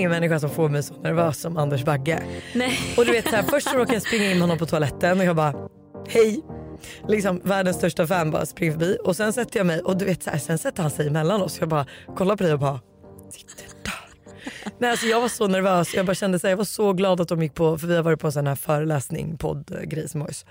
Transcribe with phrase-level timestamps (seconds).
[0.00, 2.22] Ingen människa som får mig så nervös som Anders Bagge.
[2.54, 2.78] Nej.
[2.96, 5.24] Och du vet så här, först så råkar jag springa in honom på toaletten och
[5.26, 5.54] jag bara
[6.08, 6.40] hej.
[7.08, 10.22] Liksom världens största fan bara springer förbi och sen sätter jag mig och du vet
[10.22, 11.60] så här, sen sätter han sig emellan oss.
[11.60, 11.86] Jag bara
[12.16, 12.80] kollar på dig och bara
[13.30, 13.92] sitter där.
[14.78, 15.94] Nej, alltså jag var så nervös.
[15.94, 17.96] Jag bara kände så här, jag var så glad att de gick på, för vi
[17.96, 20.44] har varit på en sån här föreläsning, poddgrej som hos,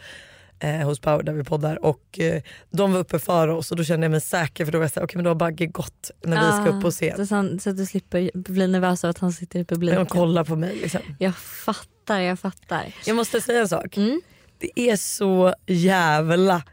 [0.60, 3.84] eh, hos Power där vi poddar och eh, de var uppe för oss och då
[3.84, 6.12] kände jag mig säker för då var jag såhär, okej men då har Bagge gått
[6.26, 7.28] när vi ska upp på scen.
[7.28, 9.98] Så, han, så att du slipper bli nervös av att han sitter i publiken.
[9.98, 11.02] De kollar på mig liksom.
[11.20, 12.94] Jag fattar, jag fattar.
[13.06, 13.98] Jag måste säga en sak.
[13.98, 14.22] Mm.
[14.58, 16.64] Det är så jävla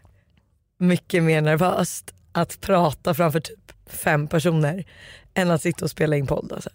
[0.79, 4.85] mycket mer nervöst att prata framför typ fem personer
[5.35, 6.53] än att sitta och spela in podd.
[6.53, 6.71] Alltså.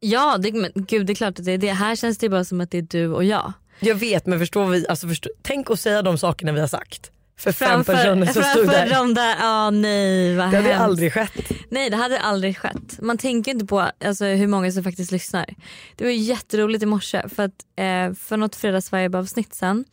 [0.00, 1.72] Ja, det, men, gud det är klart att det är det.
[1.72, 3.52] Här känns det bara som att det är du och jag.
[3.80, 7.10] Jag vet men förstår vi, alltså förstå, tänk att säga de sakerna vi har sagt.
[7.38, 8.94] För fem Framför, personer som stod framför där.
[8.94, 10.82] de där, ja nej vad Det hade hemskt.
[10.84, 11.50] aldrig skett.
[11.68, 12.98] Nej det hade aldrig skett.
[13.00, 15.46] Man tänker inte på alltså, hur många som faktiskt lyssnar.
[15.96, 19.84] Det var jätteroligt i morse för att eh, för något fredagsvibe avsnitt sen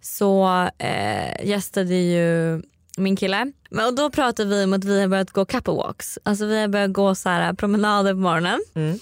[0.00, 2.62] så eh, gästade ju
[2.96, 3.52] min kille.
[3.70, 6.18] Men, och då pratade vi om att vi har börjat gå couple walks.
[6.22, 8.60] Alltså vi har börjat gå så här, promenader på morgonen.
[8.74, 8.98] Mm.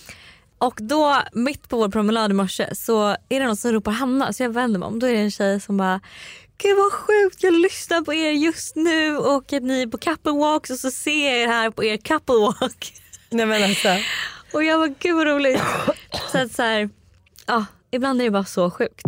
[0.59, 4.33] Och då mitt på vår promenad i morse så är det någon som ropar Hanna
[4.33, 4.99] så jag vänder mig om.
[4.99, 6.01] Då är det en tjej som bara
[6.63, 10.33] Gud vad sjukt jag lyssnar på er just nu och att ni är på couple
[10.33, 12.93] walks och så ser jag er här på er couple walk.
[13.31, 13.89] Nej men alltså,
[14.53, 15.63] Och jag var gud vad roligt.
[16.33, 16.91] Så att så här,
[17.47, 19.07] ja, ibland är det bara så sjukt.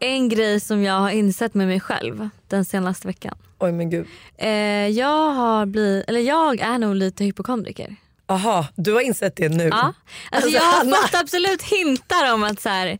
[0.00, 3.34] En grej som jag har insett med mig själv den senaste veckan.
[3.58, 4.06] oj men gud.
[4.36, 4.50] Eh,
[4.88, 7.96] jag har blivit, eller jag är nog lite hypokondriker.
[8.30, 9.68] Aha, du har insett det nu?
[9.68, 9.76] Ja.
[9.76, 9.94] Alltså,
[10.30, 12.98] Alltså, jag har fått absolut hintar om att så här,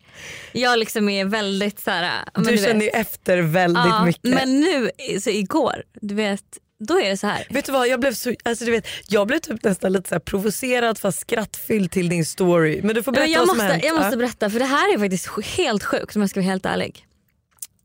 [0.53, 2.65] jag liksom är väldigt så här, men du vet.
[2.65, 4.35] känner ju efter väldigt ja, mycket.
[4.35, 4.91] Men nu,
[5.21, 6.45] så igår, du vet,
[6.81, 7.47] då är det så här.
[7.51, 10.15] Vet du vad, jag blev, så, alltså du vet, jag blev typ nästan lite så
[10.15, 12.81] här provocerad fast skrattfylld till din story.
[12.83, 13.85] Men du får berätta jag, vad som måste, hänt.
[13.85, 16.67] jag måste berätta för det här är faktiskt helt sjukt om jag ska vara helt
[16.67, 17.07] ärlig.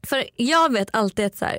[0.08, 1.58] För jag vet alltid att så här,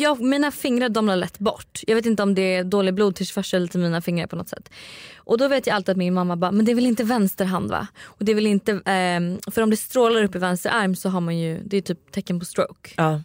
[0.00, 1.80] jag, mina fingrar domnar lätt bort.
[1.86, 4.70] Jag vet inte om det är dålig blodtillförsel till mina fingrar på något sätt.
[5.16, 7.44] Och då vet jag alltid att min mamma bara, men det är väl inte vänster
[7.44, 7.86] hand va?
[8.04, 11.08] Och det är väl inte, ehm, för om det strålar upp i vänster arm så
[11.08, 12.90] har man ju, det är typ tecken på stroke.
[12.96, 13.22] Ja.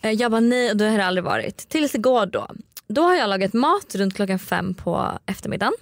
[0.00, 1.68] Eh, Jag bara nej och det har det aldrig varit.
[1.68, 2.48] Tills igår då.
[2.88, 5.72] Då har jag lagat mat runt klockan fem på eftermiddagen.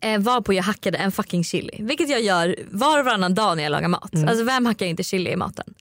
[0.00, 1.76] Eh, varpå jag hackade en fucking chili.
[1.80, 4.14] Vilket jag gör var och varannan dag när jag lagar mat.
[4.28, 5.74] Alltså vem hackar inte chili i maten?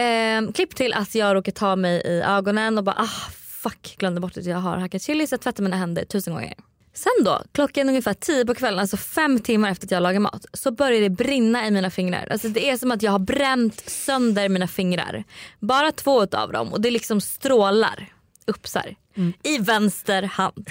[0.00, 3.30] Eh, klipp till att jag råkar ta mig i ögonen och bara ah
[3.62, 6.54] fuck glömde bort att jag har hackat chili så jag tvättar mina händer tusen gånger.
[6.94, 10.46] Sen då, klockan ungefär tio på kvällen, alltså fem timmar efter att jag lagar mat,
[10.52, 12.28] så börjar det brinna i mina fingrar.
[12.30, 15.24] Alltså det är som att jag har bränt sönder mina fingrar.
[15.58, 18.06] Bara två av dem och det liksom strålar
[18.46, 18.96] upp så här,
[19.42, 20.70] i vänster hand.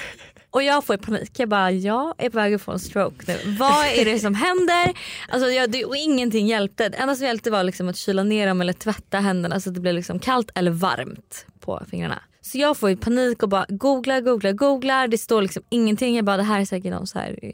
[0.51, 1.31] Och jag får panik.
[1.33, 3.55] Jag bara, jag är på väg att få en stroke nu.
[3.59, 4.93] Vad är det som händer?
[5.29, 6.89] Alltså jag, det, och ingenting hjälpte.
[6.89, 9.75] Det enda som hjälpte var liksom att kyla ner dem eller tvätta händerna så att
[9.75, 12.21] det blev liksom kallt eller varmt på fingrarna.
[12.41, 15.07] Så jag får ju panik och bara googlar, googlar, googlar.
[15.07, 16.15] Det står liksom ingenting.
[16.15, 17.53] Jag bara, det här är säkert någon så här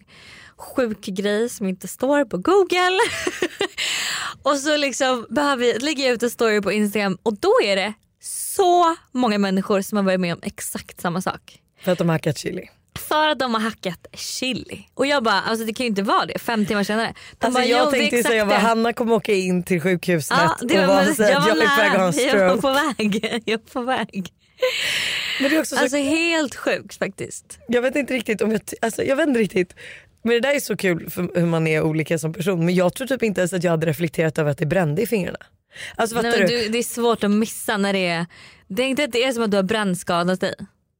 [0.57, 3.00] sjuk grej som inte står på google.
[4.44, 7.75] och så liksom behöver jag, lägger jag ut en story på Instagram och då är
[7.75, 11.61] det så många människor som har varit med om exakt samma sak.
[11.81, 12.67] För att de har hackat chili.
[13.00, 14.88] För att de har hackat chili.
[14.94, 17.13] Och jag bara, alltså det kan ju inte vara det fem timmar senare.
[17.39, 19.33] De Alltså bara, jag "Jo, det är tänkte ju säga att det." Hanna kommer åka
[19.33, 21.81] in till sjukhuset Ja, och var, bara men, säga jag att var jag är på
[21.81, 22.61] väg att ha en jag var stroke.
[22.61, 23.41] på väg.
[23.45, 24.29] Jag var på väg.
[25.41, 27.59] Men det är också så, Alltså helt sjukt faktiskt.
[27.67, 29.75] jag vet inte riktigt om jag, alltså, jag vet inte riktigt.
[30.23, 32.66] Men det där är så kul för hur man är olika som person.
[32.66, 35.07] Men jag tror typ inte ens att jag hade reflekterat över att det brände i
[35.07, 35.38] fingrarna.
[35.95, 36.47] Alltså Nej, du?
[36.47, 36.69] du?
[36.69, 38.25] Det är svårt att missa när det är...
[38.67, 40.53] Det är inte att det är som att du har brännskadat dig.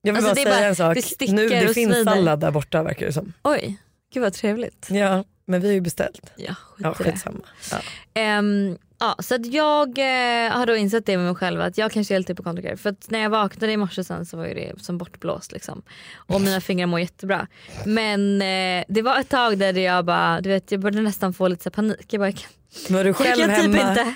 [0.06, 0.98] Jag vill alltså, bara säga bara- en sak.
[1.20, 2.12] det nu, det finns svider.
[2.12, 3.34] sallad där borta verkar det som.
[3.44, 3.78] Oj,
[4.14, 4.88] gud vad trevligt.
[4.90, 6.32] Ja, men vi har ju beställt.
[6.36, 7.40] Ja, skit Ja, skitsamma.
[7.72, 7.78] Ja.
[8.14, 12.16] Ehm, ja, så jag eh, har då insett det med mig själv att jag kanske
[12.16, 12.76] är lite hypokondriker.
[12.76, 15.82] För att när jag vaknade i morse sen så var ju det som bortblåst liksom.
[16.16, 17.48] Och mina fingrar mår jättebra.
[17.86, 21.48] Men eh, det var ett tag där jag bara, du vet jag började nästan få
[21.48, 22.06] lite panik.
[22.14, 23.90] Jag bara, jag kan, var du jag själv kan, typ hemma?
[23.90, 24.14] inte,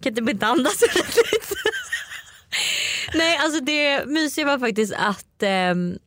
[0.00, 0.80] kan typ inte andas.
[3.14, 5.98] Nej alltså det mysiga var faktiskt att ehm,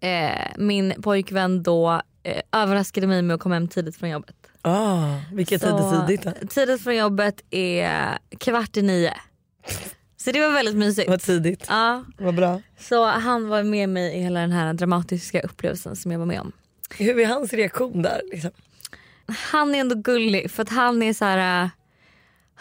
[0.00, 4.36] eh, min pojkvän då eh, överraskade mig med att komma hem tidigt från jobbet.
[4.62, 6.46] Ah, tid Så, är tidigt då?
[6.48, 9.14] Tidigt från jobbet är kvart i nio.
[10.16, 11.08] Så det var väldigt mysigt.
[11.08, 11.64] Vad tidigt.
[11.68, 12.62] Ja, Vad bra.
[12.78, 16.40] så han var med mig i hela den här dramatiska upplevelsen som jag var med
[16.40, 16.52] om.
[16.98, 18.20] Hur är hans reaktion där?
[18.32, 18.50] Liksom?
[19.50, 21.70] Han är ändå gullig för att han är så här.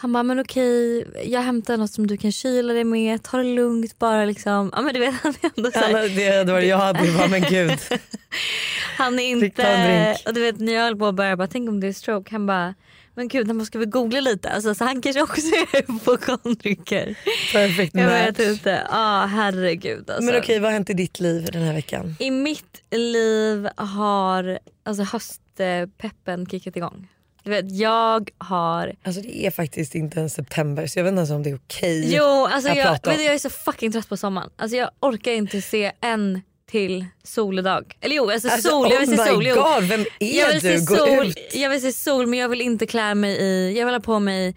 [0.01, 3.44] Han bara, men okej, jag hämtar något som du kan kyla dig med, ta det
[3.44, 4.72] lugnt bara liksom.
[4.75, 7.12] Ja men du vet han är ändå så här, Han, det hade varit jag hade
[7.12, 7.80] bara, men gud.
[8.98, 10.16] Han är inte...
[10.25, 12.31] Och du vet när jag höll på att börja bara tänk om det är stroke.
[12.31, 12.74] Han bara
[13.16, 14.50] men gud han ska vi googla lite.
[14.50, 17.18] Alltså, så han kanske också är hypokondriker.
[17.54, 18.40] Perfect Jag match.
[18.40, 18.69] vet inte.
[18.69, 20.24] Ja ah, herregud alltså.
[20.24, 22.16] Men okej vad har hänt i ditt liv den här veckan?
[22.19, 27.07] I mitt liv har alltså, höstpeppen kickat igång.
[27.44, 28.95] Du vet, jag har...
[29.03, 31.56] Alltså det är faktiskt inte ens september så jag vet inte ens om det är
[31.56, 32.15] okej.
[32.15, 34.50] Jo, alltså jag, du, jag är så fucking trött på sommaren.
[34.57, 36.41] Alltså, jag orkar inte se en
[36.71, 37.97] till solig dag.
[38.01, 38.88] Eller jo, alltså, Alltså, sol.
[38.91, 39.44] Jag vill oh se sol.
[39.44, 40.80] God, vem är jag vill du?
[40.80, 41.38] Se Gå sol, ut.
[41.53, 43.77] Jag vill se sol men jag vill inte klä mig i...
[43.77, 44.56] Jag vill ha på mig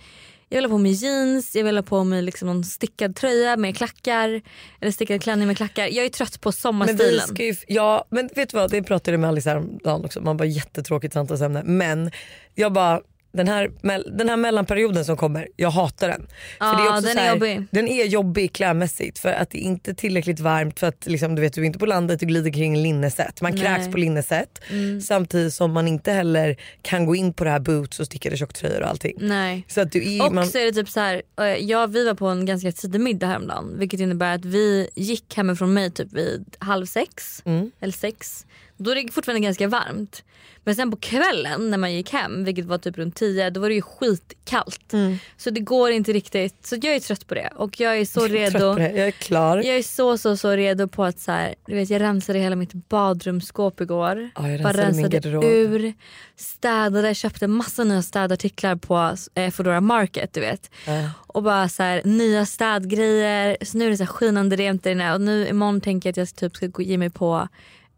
[0.53, 3.57] jag vill ha på mig jeans, jag vill ha på mig liksom någon stickad tröja
[3.57, 4.43] med klackar.
[4.81, 5.87] Eller stickad klänning med klackar.
[5.87, 7.21] Jag är trött på Men sommarstilen.
[7.29, 10.21] ska ju, ja men vet du vad det pratade jag med Alice häromdagen också.
[10.21, 11.63] Man bara jättetråkigt samtalsämne.
[11.65, 12.11] Men
[12.55, 13.01] jag bara
[13.33, 13.71] den här,
[14.19, 16.27] den här mellanperioden som kommer, jag hatar den.
[16.61, 17.67] Ja, det är också den så är här, jobbig.
[17.71, 21.43] Den är jobbig klädmässigt för att det är inte tillräckligt varmt för att liksom, du
[21.43, 23.41] vet du är inte på landet, du glider kring linneset.
[23.41, 23.61] Man Nej.
[23.67, 23.75] Mm.
[23.77, 24.61] kräks på linneset
[25.07, 28.83] samtidigt som man inte heller kan gå in på det här boots och stickade tjocktröjor
[28.83, 29.17] och allting.
[29.21, 29.65] Nej.
[29.69, 32.05] Så att du är, Och man, så är det typ så här, eh, ja, vi
[32.07, 36.13] var på en ganska tidig middag häromdagen vilket innebär att vi gick hemifrån mig typ
[36.13, 37.71] vid halv sex Mm.
[37.81, 38.47] eller sex.
[38.77, 40.25] Då är det fortfarande ganska varmt.
[40.65, 43.69] Men sen på kvällen när man gick hem, vilket var typ runt tio, då var
[43.69, 44.93] det ju skitkallt.
[44.93, 45.19] Mm.
[45.37, 46.67] Så det går inte riktigt.
[46.67, 48.73] Så jag är trött på det och jag är så trött redo.
[48.73, 48.91] på det.
[48.91, 49.57] Jag är klar.
[49.57, 52.57] Jag är så så så redo på att så här, du vet jag rensade hela
[52.57, 54.31] mitt badrumsskåp igår.
[54.35, 55.95] Ja, jag Bara rensade min rensade ur,
[56.37, 60.71] städade, köpte massa nya städartiklar på eh, Foodora Market du vet.
[60.87, 61.11] Ja.
[61.27, 63.57] Och bara så här, nya städgrejer.
[63.63, 66.13] Så nu är det så här skinande rent där inne och nu imorgon tänker jag
[66.13, 67.49] att jag typ ska gå ge mig på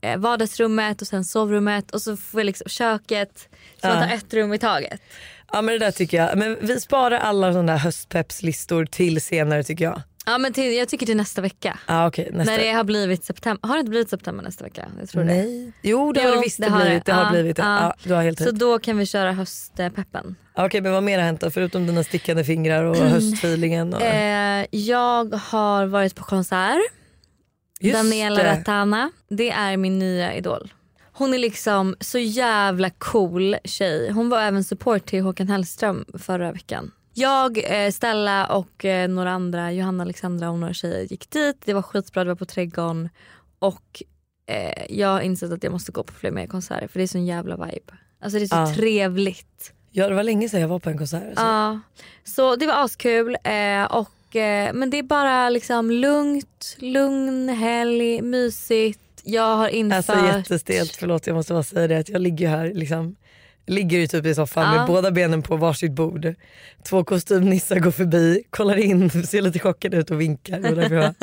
[0.04, 3.48] eh, vardagsrummet och sen sovrummet och så får jag liksom köket.
[3.82, 5.00] Så man tar ett rum i taget.
[5.52, 6.38] Ja men det där tycker jag.
[6.38, 10.02] Men vi sparar alla sådana där höstpeppslistor till senare tycker jag.
[10.26, 11.78] Ja men till, jag tycker till nästa vecka.
[11.86, 12.52] Ja okej nästa.
[12.52, 13.68] När det har blivit september.
[13.68, 14.88] Har det inte blivit september nästa vecka?
[15.00, 15.34] Jag tror det.
[15.34, 15.72] Nej.
[15.82, 17.04] Jo det Jo, har det visst det det har blivit.
[17.04, 17.12] det.
[17.12, 17.62] Det har Ja, blivit det.
[17.62, 17.80] ja.
[17.80, 18.54] Ja, du har helt Så rätt.
[18.54, 20.36] då kan vi köra höstpeppen.
[20.56, 21.50] Okej men vad mer har hänt då?
[21.50, 23.94] Förutom dina stickande fingrar och höstfeelingen?
[23.94, 24.02] Och...
[24.02, 26.78] Eh, jag har varit på konsert.
[27.80, 28.52] Just Daniela det.
[28.52, 29.10] Ratana.
[29.28, 30.72] Det är min nya idol.
[31.12, 34.10] Hon är liksom så jävla cool tjej.
[34.10, 36.90] Hon var även support till Håkan Hellström förra veckan.
[37.14, 41.56] Jag, eh, Stella och eh, några andra, Johanna, Alexandra och några tjejer gick dit.
[41.64, 43.08] Det var skitbra, det var på Trädgården.
[43.58, 44.02] Och
[44.46, 47.06] eh, jag har insett att jag måste gå på fler mer konserter för det är
[47.06, 47.92] sån jävla vibe.
[48.22, 48.74] Alltså det är så Ja.
[48.74, 49.72] trevligt.
[49.90, 51.22] Ja det var länge sedan jag var på en konsert.
[51.28, 51.44] Alltså.
[51.44, 51.80] Ja,
[52.24, 53.36] så det var askul.
[53.44, 59.00] Eh, och, eh, men det är bara liksom lugnt, lugn helg, mysigt.
[59.24, 59.96] Jag har infört...
[59.96, 63.16] Alltså jättestelt, förlåt jag måste bara säga det att jag ligger här liksom
[63.66, 64.78] Ligger ju typ i soffan Ja.
[64.78, 66.34] med båda benen på varsitt bord.
[66.82, 70.60] Två kostymnissar går förbi, kollar in, ser lite chockade ut och vinkar.
[70.60, 71.14] Var därför jag.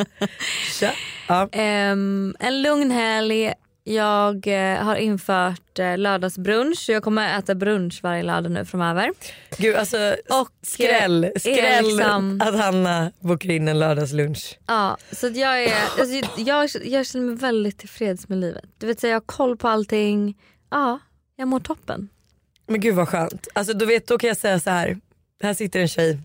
[1.28, 1.50] Ja.
[1.52, 3.54] Ehm, en lugn helg.
[3.83, 6.86] Jag eh, har infört eh, lördagsbrunch.
[6.89, 9.12] Jag kommer äta brunch varje lördag nu framöver.
[9.57, 14.60] Gud alltså Och, skräll, eh, skräll liksom- att Hanna bokar in en lördagslunch.
[14.68, 18.66] Ja, så jag, är, alltså, jag, jag känner mig väldigt tillfreds med livet.
[18.78, 20.38] Du vet, jag har koll på allting.
[20.72, 21.00] Ja,
[21.36, 22.10] jag mår toppen.
[22.67, 23.48] Men gud vad skönt.
[23.53, 24.98] Alltså då, vet, då kan jag säga så här.
[25.44, 26.20] här sitter en tjej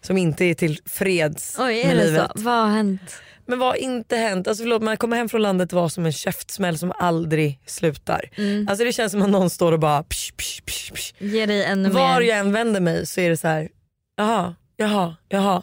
[0.00, 2.30] som inte är tillfreds Oj, är med det livet.
[2.36, 2.42] så?
[2.42, 3.14] Vad har hänt?
[3.46, 4.48] Men vad har inte hänt?
[4.48, 8.30] Alltså förlåt, man kommer hem från landet var som en käftsmäll som aldrig slutar.
[8.36, 8.68] Mm.
[8.68, 11.14] Alltså det känns som att någon står och bara psh, psh, psh, psh.
[11.18, 12.26] Ge dig ännu Var mer.
[12.28, 13.68] jag än vänder mig så är det så här.
[14.16, 15.62] jaha, jaha, jaha.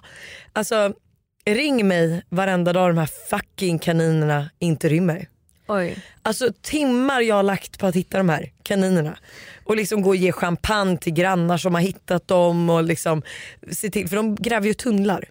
[0.54, 0.94] Alltså
[1.46, 5.28] ring mig varenda dag de här fucking kaninerna inte rymmer.
[5.68, 5.98] Oj.
[6.22, 9.18] Alltså timmar jag har lagt på att hitta de här kaninerna.
[9.64, 13.22] Och liksom gå och ge champagne till grannar som har hittat dem och liksom
[13.72, 15.30] se till, för de gräver ju tunnlar.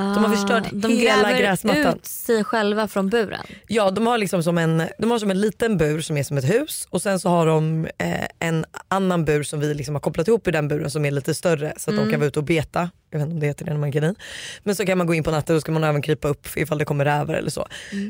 [0.00, 1.96] Har förstört de hela gräver gräsmattan.
[1.96, 3.46] ut sig själva från buren.
[3.66, 6.38] Ja de har liksom som en, de har som en liten bur som är som
[6.38, 10.00] ett hus och sen så har de eh, en annan bur som vi liksom har
[10.00, 12.38] kopplat ihop i den buren som är lite större så att de kan vara ute
[12.38, 12.90] och beta.
[13.10, 14.14] Jag vet inte om det heter det när man är kanin.
[14.62, 16.46] Men så kan man gå in på natten och så kan man även krypa upp
[16.56, 17.66] ifall det kommer rävar eller så.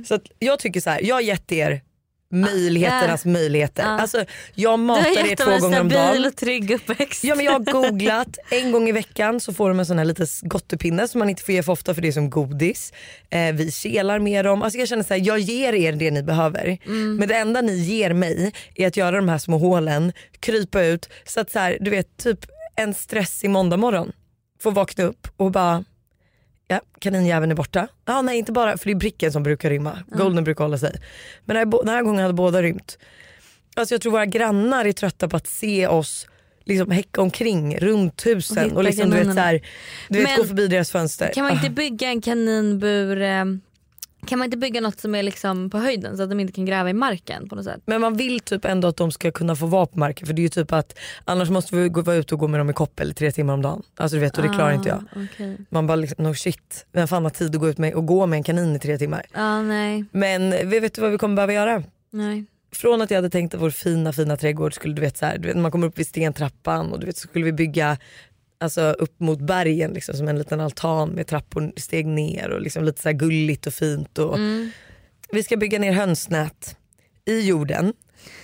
[0.08, 1.82] Så att jag tycker så här, jag har gett er
[2.32, 3.82] möjligheternas möjligheter.
[3.82, 3.88] Ja.
[3.88, 6.04] Alltså, jag Du har matar er gett två gånger om dagen.
[6.06, 7.24] stabil och trygg uppväxt.
[7.24, 10.04] Ja, men jag har googlat, en gång i veckan så får de en sån här
[10.04, 12.92] liten gottepinne som man inte får ge för ofta för det är som godis.
[13.30, 14.62] Eh, vi kelar med dem.
[14.62, 16.78] Alltså jag känner så här, jag ger er det ni behöver.
[17.18, 21.08] Men det enda ni ger mig är att göra de här små hålen, krypa ut
[21.24, 22.38] så att så här, du vet typ
[22.76, 24.12] en stressig måndag morgon
[24.62, 25.84] får vakna upp och bara
[26.72, 27.88] Ja, kaninjäveln är borta.
[28.04, 29.98] Ja, nej inte bara, för det är bricken som brukar rymma.
[30.08, 31.00] Golden brukar hålla sig.
[31.44, 32.98] Men den här, den här gången hade båda rymt.
[33.76, 36.26] Alltså jag tror våra grannar är trötta på att se oss
[36.64, 39.60] liksom häcka omkring runt Och husen hitta och, liksom, du vet, så här,
[40.08, 41.30] du vet, Men gå förbi deras fönster.
[41.34, 41.70] Kan man inte Ah.
[41.70, 43.44] bygga en kaninbur eh,
[44.26, 46.66] Kan man inte bygga något som är liksom på höjden så att de inte kan
[46.66, 47.82] gräva i marken på något sätt?
[47.86, 50.40] Men man vill typ ändå att de ska kunna få vara på marken för det
[50.40, 52.72] är ju typ att annars måste vi gå, vara ute och gå med dem i
[52.72, 53.82] koppel tre timmar om dagen.
[53.96, 54.98] Alltså du vet och det klarar inte jag.
[54.98, 55.56] Ah, okej.
[55.70, 58.26] Man bara liksom, no shit, vem fan har tid att gå ut med och gå
[58.26, 59.26] med en kanin i tre timmar?
[59.32, 60.04] Ja, nej.
[60.12, 61.82] Men vi vet du vad vi kommer behöva göra?
[62.10, 62.44] nej.
[62.74, 65.38] Från att jag hade tänkt att vår fina fina trädgård skulle du vet så här,
[65.38, 67.98] du vet, när man kommer upp vid stentrappan och du vet så skulle vi bygga
[68.62, 72.84] alltså, upp mot bergen liksom, som en liten altan med trappor steg ner och liksom
[72.84, 74.18] lite så gulligt och fint.
[74.18, 74.70] Och, Mm.
[75.32, 76.76] Vi ska bygga ner hönsnät
[77.24, 77.92] i jorden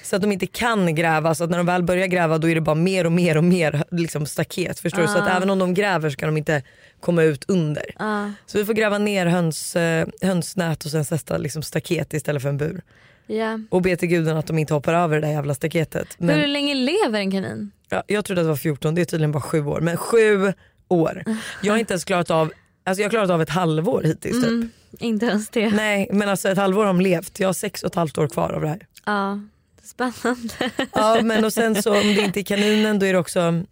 [0.03, 2.55] så att de inte kan gräva så att när de väl börjar gräva då är
[2.55, 4.81] det bara mer och mer och mer liksom, staket.
[4.81, 5.09] Förstår du?
[5.09, 5.37] Så att Ah.
[5.37, 6.63] även om de gräver så kan de inte
[7.01, 7.85] komma ut under.
[7.99, 8.33] Ja.
[8.47, 12.49] Så vi får gräva ner höns, eh, hönsnät och sen sätta liksom, staket istället för
[12.49, 12.83] en bur.
[13.29, 13.61] Ja.
[13.71, 16.09] Och be till guden att de inte hoppar över det där jävla staketet.
[16.19, 17.71] Men, Hur länge lever en kanin?
[17.89, 19.81] ja, jag trodde att det var 14, det är tydligen bara 7 år.
[19.81, 20.53] Men 7
[20.89, 21.25] år.
[21.63, 22.53] Jag har inte ens klarat av,
[22.85, 24.49] alltså jag har klarat av ett halvår hittills typ.
[24.51, 25.71] Mm, inte ens det.
[25.71, 28.29] Nej men alltså ett halvår har de levt, jag har sex och ett halvt år
[28.29, 28.87] kvar av det här.
[29.07, 29.41] Ja.
[29.83, 30.71] Spännande.
[30.93, 33.63] Ja men och sen så om det inte är kaninen då är det också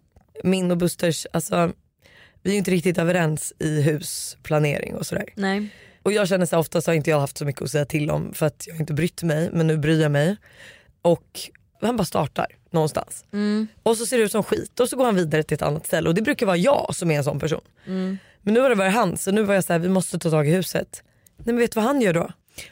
[0.43, 1.71] min och Busters, alltså
[2.43, 5.25] vi är ju inte riktigt överens i husplanering och sådär.
[5.35, 5.69] Nej.
[6.07, 8.11] Och jag känner så här, oftast har inte jag haft så mycket att säga till
[8.11, 10.37] om för att jag inte brytt mig men nu bryr jag mig.
[11.01, 11.39] Och
[11.81, 13.25] han bara startar någonstans.
[13.33, 13.67] Mm.
[13.83, 15.85] Och så ser det ut som skit och så går han vidare till ett annat
[15.85, 17.61] ställe och det brukar vara jag som är en sån person.
[17.85, 18.17] Mm.
[18.41, 20.29] Men nu har det varit han så nu var jag så här, vi måste ta
[20.29, 21.03] tag i huset.
[21.37, 22.31] Nej men vet du vad han gör då?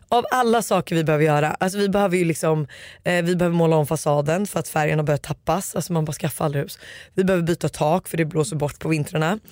[0.10, 2.68] Av alla saker vi behöver göra, alltså vi behöver ju liksom,
[3.04, 6.14] eh, vi behöver måla om fasaden för att färgen har börjat tappas, alltså man bara
[6.14, 6.80] skaffar aldrig hus.
[7.14, 9.40] Vi behöver byta tak för det blåser bort på vintrarna.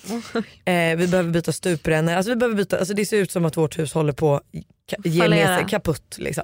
[0.66, 3.58] Eh, vi behöver byta stuprännor, alltså vi behöver byta, alltså det ser ut som att
[3.58, 6.44] vårt hus håller på att ge med sig kaputt liksom.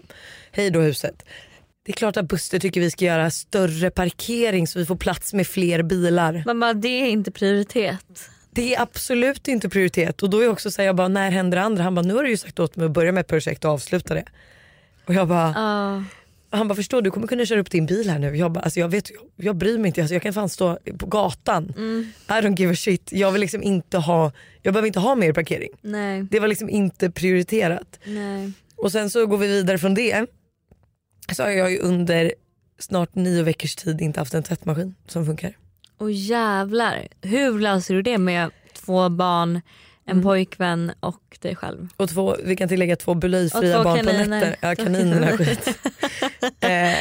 [0.51, 1.23] Hej då huset.
[1.85, 5.33] Det är klart att Buster tycker vi ska göra större parkering så vi får plats
[5.33, 6.43] med fler bilar.
[6.59, 8.29] Bara, det är inte prioritet.
[8.51, 11.31] Det är absolut inte prioritet och då är jag också så här, jag bara när
[11.31, 11.83] händer det andra?
[11.83, 13.71] Han bara nu har du ju sagt åt mig att börja med ett projekt och
[13.71, 14.23] avsluta det.
[15.05, 16.03] Och jag bara, Ja.
[16.57, 18.37] han bara förstår du kommer kunna köra upp din bil här nu.
[18.37, 20.79] Jag bara, alltså jag, vet, jag, jag bryr mig inte, alltså jag kan fan stå
[20.97, 21.73] på gatan.
[21.77, 22.11] Mm.
[22.27, 23.11] I don't give a shit.
[23.11, 25.69] Jag vill liksom inte ha, jag behöver inte ha mer parkering.
[25.81, 26.23] Nej.
[26.31, 27.99] Det var liksom inte prioriterat.
[28.05, 28.51] Nej.
[28.75, 30.25] Och sen så går vi vidare från det.
[31.35, 32.33] Så har jag ju under
[32.79, 35.57] snart nio veckors tid inte haft en tvättmaskin som funkar.
[35.99, 37.07] Och jävlar.
[37.21, 39.61] Hur löser du det med två barn,
[40.05, 40.23] en Mm.
[40.23, 41.87] pojkvän och dig själv?
[41.97, 44.23] Och två, vi kan tillägga två bulöjfria barn kaniner.
[44.23, 44.55] på nätter.
[44.61, 45.67] Ja kaninerna skit.
[46.59, 46.93] eh,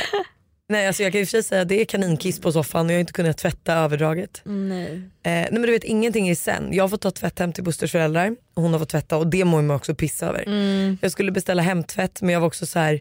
[0.69, 2.93] nej alltså jag kan och för sig säga att det är kaninkiss på soffan och
[2.93, 4.41] jag har inte kunnat tvätta överdraget.
[4.45, 4.93] Nej.
[4.93, 6.69] Eh, nej men du vet ingenting är sen.
[6.73, 9.27] Jag har fått ta tvätt hem till Busters föräldrar och hon har fått tvätta och
[9.27, 10.43] det mår man också pissa över.
[10.47, 10.99] Mm.
[11.03, 13.01] Jag skulle beställa hemtvätt men jag var också så här.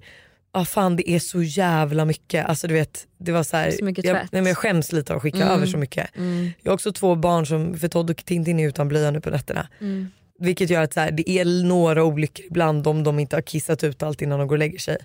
[0.61, 2.45] Ah, fan det är så jävla mycket.
[2.45, 5.13] Alltså du vet, det var så här, Så mycket jag, nej, men jag skäms lite
[5.13, 5.49] av att skicka Mm.
[5.49, 6.17] över så mycket.
[6.17, 6.51] Mm.
[6.63, 9.29] Jag har också två barn som, för Todd och Tintin är utan blöja nu på
[9.29, 9.67] nätterna.
[9.81, 10.07] Mm.
[10.39, 13.83] Vilket gör att så här, det är några olyckor ibland om de inte har kissat
[13.83, 14.97] ut allt innan de går och lägger sig.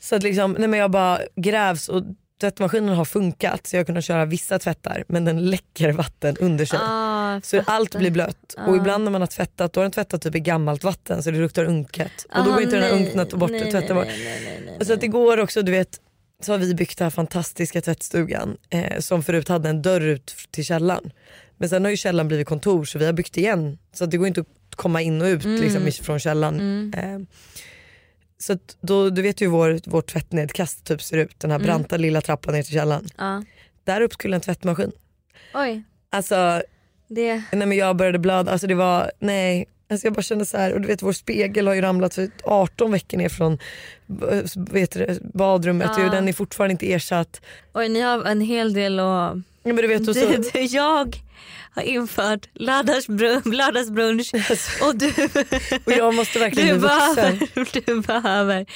[0.00, 2.02] Så att liksom, nej men jag bara grävs och
[2.40, 6.64] tvättmaskinen har funkat så jag har kunnat köra vissa tvättar men den läcker vatten under
[6.64, 6.78] sig.
[6.82, 7.09] Ah,
[7.42, 8.76] Så allt blir blött och Ah.
[8.76, 11.38] ibland när man har tvättat då har den tvättat typ i gammalt vatten så det
[11.38, 12.26] luktar unket.
[12.38, 13.06] Och då går inte den här nej.
[13.06, 14.06] unkna bort nej, tvätta bort.
[14.06, 16.00] nej, nej, nej, nej, Och så att igår också du vet
[16.42, 20.34] så har vi byggt den här fantastiska tvättstugan eh, som förut hade en dörr ut
[20.50, 21.12] till källaren.
[21.56, 24.26] Men sen har ju källaren blivit kontor så vi har byggt igen så det går
[24.28, 25.60] inte att komma in och ut Mm.
[25.60, 26.60] liksom, från källaren.
[26.60, 26.92] Mm.
[26.94, 27.26] Eh,
[28.38, 31.66] så då, du vet ju hur vår, vår tvättnedkast typ ser ut, den här Mm.
[31.66, 33.08] branta lilla trappan ner till källaren.
[33.18, 33.44] Ja.
[33.84, 34.92] Där upp skulle en tvättmaskin.
[35.54, 35.82] Oj,
[36.12, 36.62] Alltså
[37.10, 37.42] det...
[37.52, 39.68] nej men jag började blöda, alltså det var, nej.
[39.90, 42.30] Alltså jag bara kände så här, och du vet vår spegel har ju ramlat för
[42.44, 43.58] 18 veckor ner från
[44.30, 46.04] eh, vet du, badrummet Ja.
[46.04, 47.40] och den är fortfarande inte ersatt.
[47.74, 49.06] Oj, ni har en hel del att...
[49.62, 51.16] Ja, men du vet, och så, Du, du, jag
[51.74, 54.34] har infört lördagsbrunch, lördagsbrunch
[54.82, 55.08] och du,
[55.86, 57.38] och jag måste verkligen du, bli behöver,
[57.86, 58.66] du behöver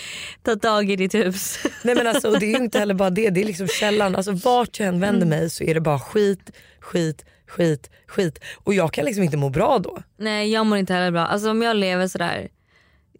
[0.43, 1.59] ta tag i ditt hus.
[1.83, 4.17] Nej, men alltså, och det är inte heller bara det, det är liksom källan.
[4.17, 5.39] Alltså, vart jag än vänder Mm.
[5.39, 6.51] mig så är det bara skit,
[6.81, 7.25] skit,
[7.55, 8.39] skit, skit.
[8.65, 10.03] Och jag kan liksom inte må bra då.
[10.17, 11.27] Nej jag mår inte heller bra.
[11.27, 12.49] Alltså om jag lever sådär,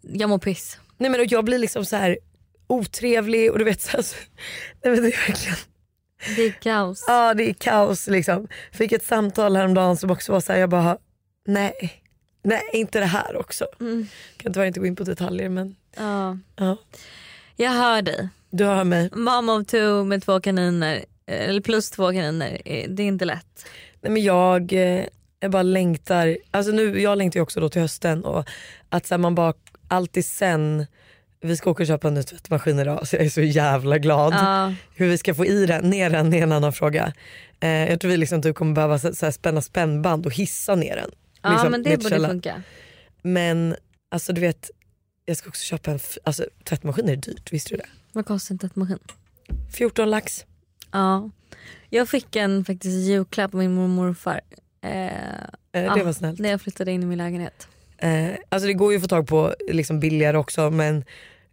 [0.01, 0.79] jag mår piss.
[0.97, 2.17] Nej, men och jag blir liksom så här
[2.67, 4.15] otrevlig och du vet så här, så,
[4.83, 5.57] nej, men det är verkligen
[6.35, 7.05] Det är kaos.
[7.07, 8.47] Ja det är kaos liksom.
[8.71, 10.97] Fick ett samtal häromdagen som också var så här, jag bara
[11.47, 12.01] nej,
[12.43, 13.65] nej inte det här också.
[13.79, 14.07] Mm.
[14.37, 16.37] Kan tyvärr inte gå in på detaljer men Ja.
[16.55, 16.77] ja.
[17.55, 18.29] Jag hör dig.
[18.49, 19.09] Du hör mig.
[19.13, 23.65] Mom of two med två kaniner, eller plus två kaniner, eh, det är inte lätt.
[24.01, 25.05] Nej, men jag, eh,
[25.39, 28.49] jag bara längtar, alltså nu, jag längtar ju också då till hösten och
[28.89, 29.53] att så man bara
[29.87, 30.85] alltid sen
[31.41, 34.33] vi ska åka och köpa en ny tvättmaskin idag så jag är så jävla glad.
[34.33, 34.73] Ja.
[34.95, 37.13] Hur vi ska få i den, ner den är en annan fråga.
[37.59, 40.95] Eh, jag tror vi liksom typ kommer behöva så, så spänna spännband och hissa ner
[40.95, 41.11] den.
[41.41, 42.63] Ja liksom, men det borde funka.
[43.21, 43.75] Men
[44.11, 44.71] alltså du vet,
[45.25, 47.87] jag ska också köpa en, alltså tvättmaskin är dyrt, visste du det?
[48.11, 48.99] Vad kostar en tvättmaskin?
[49.71, 50.45] 14 lax.
[50.95, 51.29] Ja.
[51.89, 54.41] Jag fick en faktiskt julklapp av min mormor och morfar.
[54.81, 55.11] Eh,
[55.75, 55.95] Eh.
[55.95, 56.39] Det var snällt.
[56.39, 57.67] när jag flyttade in i min lägenhet.
[57.97, 61.05] Eh, alltså det går ju att få tag på liksom billigare också men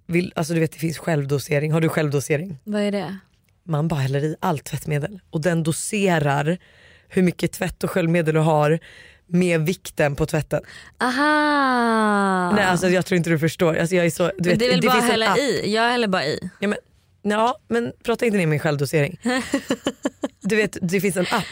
[0.07, 1.73] vill, alltså du vet det finns självdosering.
[1.73, 2.59] Har du självdosering?
[2.65, 3.17] Vad är det?
[3.65, 6.59] Man bara häller i allt tvättmedel och den doserar
[7.09, 8.79] hur mycket tvätt och sköljmedel du har
[9.27, 10.63] med vikten på tvätten.
[11.01, 12.53] Aha!
[12.57, 13.75] Nej alltså jag tror inte du förstår.
[13.77, 15.75] Alltså, jag är så, du Men vet, det är väl bara finns en hälla i?
[15.75, 16.51] Jag häller bara i.
[16.59, 16.79] Ja men,
[17.23, 19.21] ja, men prata inte ner min självdosering.
[20.41, 21.45] du vet det finns en app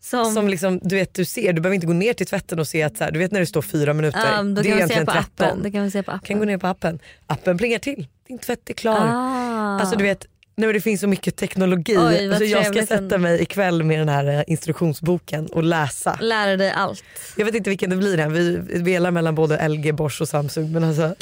[0.00, 2.68] Som, som liksom, du vet du ser, du behöver inte gå ner till tvätten och
[2.68, 4.42] se att så här, du vet när det står fyra minuter.
[4.42, 5.28] Då det är egentligen på 13.
[5.46, 5.62] appen.
[5.62, 6.26] Det kan man se på appen.
[6.26, 6.98] kan gå ner på appen.
[7.26, 9.06] Appen plingar till, din tvätt är klar.
[9.06, 9.80] Ah.
[9.80, 11.96] Alltså du vet, nej, det finns så mycket teknologi.
[11.98, 16.18] Oj, alltså, jag ska sätta mig ikväll med den här eh, instruktionsboken och läsa.
[16.20, 17.04] Lära dig allt.
[17.36, 20.72] Jag vet inte vilken det blir än, vi velar mellan både LG, Bosch och Samsung.
[20.72, 21.14] Men alltså,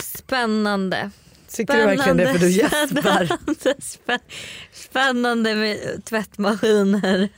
[0.00, 1.10] Spännande.
[1.52, 2.86] Tycker du verkligen det för du gäspar?
[3.26, 4.20] Spännande, spä-
[4.72, 7.28] spännande med tvättmaskiner.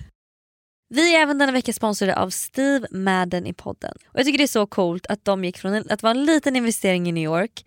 [0.95, 3.93] Vi är även denna vecka sponsrade av Steve Madden i podden.
[4.09, 6.25] Och Jag tycker det är så coolt att de gick från en- att vara en
[6.25, 7.67] liten investering i New York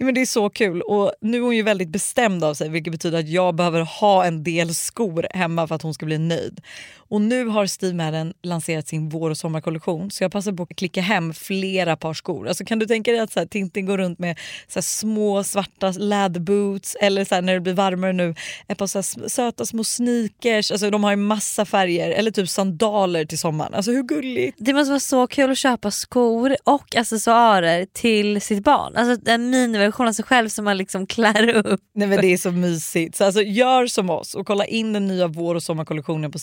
[0.00, 2.68] Ja, men det är så kul och nu är hon ju väldigt bestämd av sig
[2.68, 6.18] vilket betyder att jag behöver ha en del skor hemma för att hon ska bli
[6.18, 6.60] nöjd.
[7.10, 10.76] Och nu har Steve Madden lanserat sin vår och sommarkollektion så jag passar på att
[10.76, 12.48] klicka hem flera par skor.
[12.48, 15.90] Alltså kan du tänka dig att så här, Tintin går runt med så små svarta
[15.90, 18.34] läderboots eller så här, när det blir varmare nu
[18.68, 20.70] ett par så här, söta små sneakers.
[20.70, 23.74] Alltså, de har ju massa färger eller typ sandaler till sommaren.
[23.74, 24.56] Alltså hur gulligt?
[24.60, 28.96] Det måste vara så kul att köpa skor och accessoarer till sitt barn.
[28.96, 31.80] Alltså en miniversion av sig själv som man liksom klär upp.
[31.94, 33.16] Nej men det är så mysigt.
[33.16, 36.38] Så alltså, gör som oss och kolla in den nya vår och sommarkollektionen på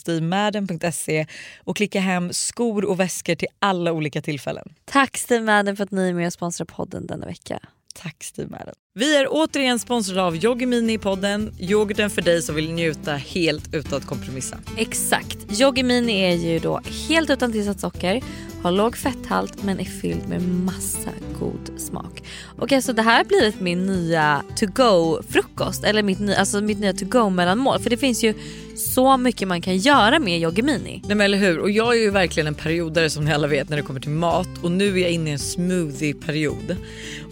[0.66, 1.26] steamadden.se
[1.64, 4.74] och klicka hem skor och väskor till alla olika tillfällen.
[4.86, 7.60] Tack Steve Madden för att ni är med och sponsrar podden denna vecka.
[7.96, 8.74] Tack Steve Madden.
[8.94, 11.56] Vi är återigen sponsrade av Yoggi Mini i podden.
[11.60, 14.58] Yoghurten för dig som vill njuta helt utan att kompromissa.
[14.78, 15.62] Exakt.
[15.62, 18.24] Yogi Mini är ju då helt utan tillsatt socker,
[18.62, 22.24] har låg fetthalt men är fylld med massa god smak.
[22.56, 26.62] Okej okay, så det här har blivit min nya to go frukost eller mitt, alltså
[26.62, 28.34] mitt nya to go mellanmål för det finns ju
[28.76, 31.02] så mycket man kan göra med Yogi Mini.
[31.08, 33.70] Nej men eller hur och jag är ju verkligen en periodare som ni alla vet
[33.70, 36.76] när det kommer till mat och nu är jag inne i en smoothie-period.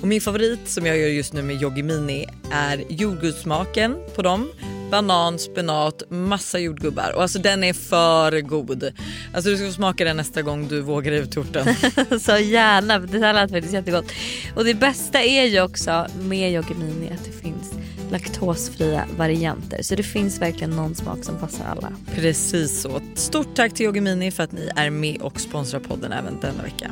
[0.01, 4.49] Och min favorit som jag gör just nu med Yoggi Mini är jordgubbssmaken på dem.
[4.91, 8.91] Banan, spenat, massa jordgubbar och alltså den är för god.
[9.33, 11.75] Alltså du ska få smaka den nästa gång du vågar ut torten.
[12.19, 14.05] Så gärna, det här lät faktiskt jättegott.
[14.55, 17.73] Och det bästa är ju också med Yogi Mini att det finns
[18.11, 19.81] laktosfria varianter.
[19.81, 21.91] Så det finns verkligen någon smak som passar alla.
[22.15, 23.01] Precis så.
[23.15, 26.63] Stort tack till Yoggi Mini för att ni är med och sponsrar podden även denna
[26.63, 26.91] vecka.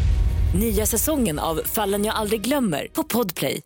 [0.55, 3.61] Nya säsongen av Fallen jag aldrig glömmer på Podplay.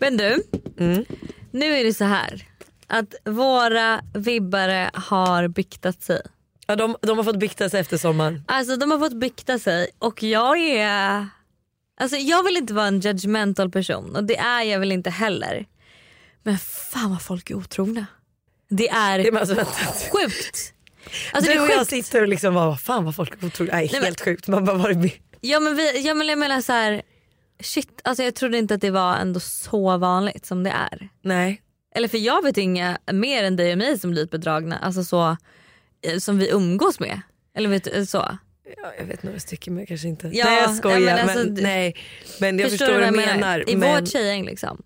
[0.00, 0.42] Men du,
[0.78, 1.04] Mm.
[1.50, 2.48] nu är det så här
[2.86, 6.22] att våra vibbare har biktat sig.
[6.66, 8.44] Ja, de, de har fått bikta sig efter sommaren.
[8.48, 11.26] Alltså de har fått bikta sig och jag är...
[12.00, 15.66] Alltså jag vill inte vara en judgmental person och det är jag väl inte heller.
[16.42, 18.06] Men fan vad folk är otrogna.
[18.68, 19.54] Det är Det är alltså,
[20.12, 20.74] sjukt.
[21.32, 23.74] Alltså det du och är jag sitter och liksom bara, fan vad folk är otrogna.
[23.74, 24.48] Nej, men- helt sjukt.
[24.48, 25.10] Man bara, var det...
[25.44, 27.02] Ja men, vi, ja, men jag menar så här,
[27.60, 31.08] shit alltså jag trodde inte att det var ändå så vanligt som det är.
[31.22, 31.62] Nej.
[31.94, 35.36] Eller för jag vet inga mer än dig och mig som blivit bedragna, alltså så
[36.02, 37.20] eh, som vi umgås med.
[37.54, 38.38] Eller vet du, så.
[38.76, 40.30] Ja, jag vet några stycken men kanske inte.
[40.32, 41.00] Ja, nej jag skojar.
[41.00, 41.96] nej, men men, alltså, du- nej.
[42.40, 43.70] men jag förstår, du vad du jag menar.
[43.70, 44.00] I men...
[44.00, 44.82] vårt tjejgäng liksom.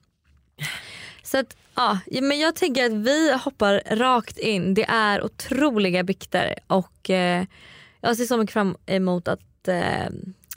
[1.23, 4.75] Så att, ja, men jag tänker att vi hoppar rakt in.
[4.75, 7.45] Det är otroliga bikter och eh,
[8.01, 10.09] jag ser så mycket fram emot att eh,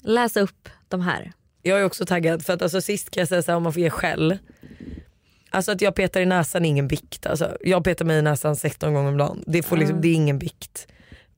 [0.01, 1.31] läsa upp de här.
[1.61, 3.73] Jag är också taggad för att alltså, sist kan jag säga så här, om man
[3.73, 4.37] får ge skäll.
[5.49, 7.25] Alltså att jag petar i näsan är ingen bikt.
[7.25, 9.43] Alltså, jag petar mig i näsan 16 gånger om dagen.
[9.47, 10.87] Det, får liksom, det är ingen bikt.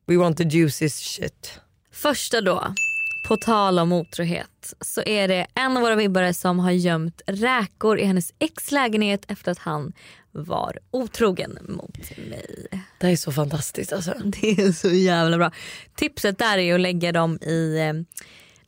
[0.05, 1.59] We want the juiciest shit.
[1.91, 2.73] Första då,
[3.27, 7.99] på tal om otrohet, så är det en av våra vibbare som har gömt räkor
[7.99, 9.93] i hennes ex lägenhet efter att han
[10.31, 12.67] var otrogen mot mig.
[12.97, 14.13] Det är så fantastiskt alltså.
[14.25, 15.51] Det är så jävla bra.
[15.95, 18.21] Tipset där är att lägga dem i, eh,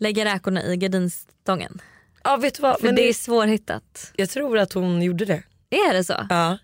[0.03, 1.81] lägga räkorna i gardinstången.
[2.23, 4.11] Ja vet du vad, För men det är svårhittat.
[4.15, 5.43] jag tror att hon gjorde det.
[5.69, 6.27] Är det så?
[6.29, 6.57] Ja.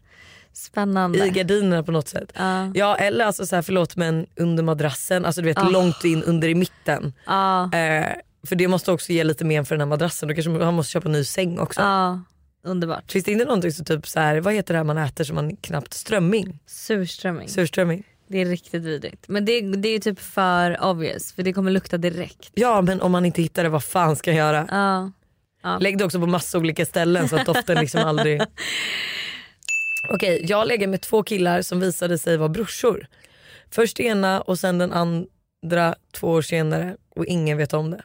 [0.53, 1.25] Spännande.
[1.25, 2.31] I gardinerna på något sätt.
[2.35, 2.71] Ja.
[2.75, 5.69] Ja eller alltså så här, förlåt men under madrassen, alltså du vet Ah.
[5.69, 7.13] långt in under i mitten.
[7.25, 8.05] Ja, Eh,
[8.47, 10.29] för det måste också ge lite men för den här madrassen.
[10.29, 11.81] Då kanske han måste köpa en ny säng också.
[11.81, 12.21] ja,
[12.63, 13.11] underbart.
[13.11, 15.35] Finns det inte någonting som typ så här, vad heter det här man äter som
[15.35, 16.59] man knappt, strömming?
[16.65, 17.47] Surströmming.
[17.49, 18.03] Surströmming.
[18.29, 19.25] Det är riktigt vidrigt.
[19.27, 22.49] Men det, det är typ för obvious för det kommer lukta direkt.
[22.53, 24.67] Ja men om man inte hittar det vad fan ska jag göra?
[25.63, 25.77] Ja.
[25.79, 28.41] Lägg det också på massa olika ställen så att doften liksom aldrig...
[30.09, 33.07] Okej jag lägger med två killar som visade sig vara brorsor.
[33.71, 38.01] Först ena och sen den andra två år senare och ingen vet om det.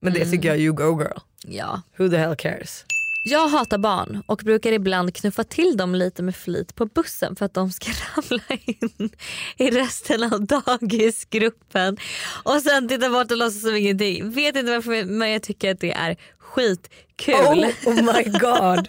[0.00, 1.18] Men det tycker jag you go girl.
[1.46, 1.82] ja.
[1.96, 2.84] Who the hell cares?
[3.22, 7.46] Jag hatar barn och brukar ibland knuffa till dem lite med flit på bussen för
[7.46, 9.10] att de ska ramla in
[9.56, 11.96] i resten av dagisgruppen
[12.42, 14.30] och sen titta bort och låtsas som ingenting.
[14.30, 17.64] Vet inte varför men jag tycker att det är skitkul.
[17.64, 18.88] Oh, oh my god.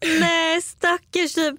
[0.20, 1.54] Nej stackars typ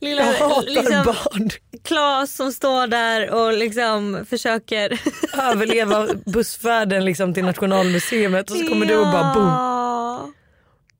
[0.00, 1.50] lilla Jag hatar liksom, barn.
[1.84, 5.00] Klas som står där och liksom försöker
[5.32, 10.34] Överleva bussfärden liksom till Nationalmuseet och så kommer du och bara boom.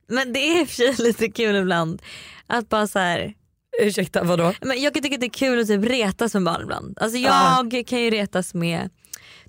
[0.09, 2.03] Men det är i och för sig lite kul ibland.
[2.47, 3.35] Att bara så här,
[3.83, 4.53] Ursäkta vadå?
[4.63, 6.99] men jag kan tycka att det är kul att typ retas med barn ibland.
[7.01, 7.67] Alltså Ja.
[7.73, 8.91] jag kan ju retas med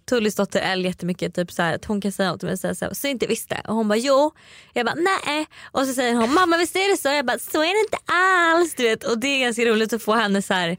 [0.10, 1.36] Tullis dotter Elle jättemycket.
[1.36, 3.08] Typ så här, att hon kan säga något till mig och säga så, här, så
[3.08, 3.62] inte visste.
[3.68, 4.32] Och hon bara jo.
[4.74, 5.46] Jag bara nej.
[5.72, 7.08] Och så säger hon mamma visst är det så?
[7.10, 8.76] Jag bara så är det inte alls.
[8.76, 9.04] Du vet.
[9.04, 10.78] Och det är ganska roligt att få henne så här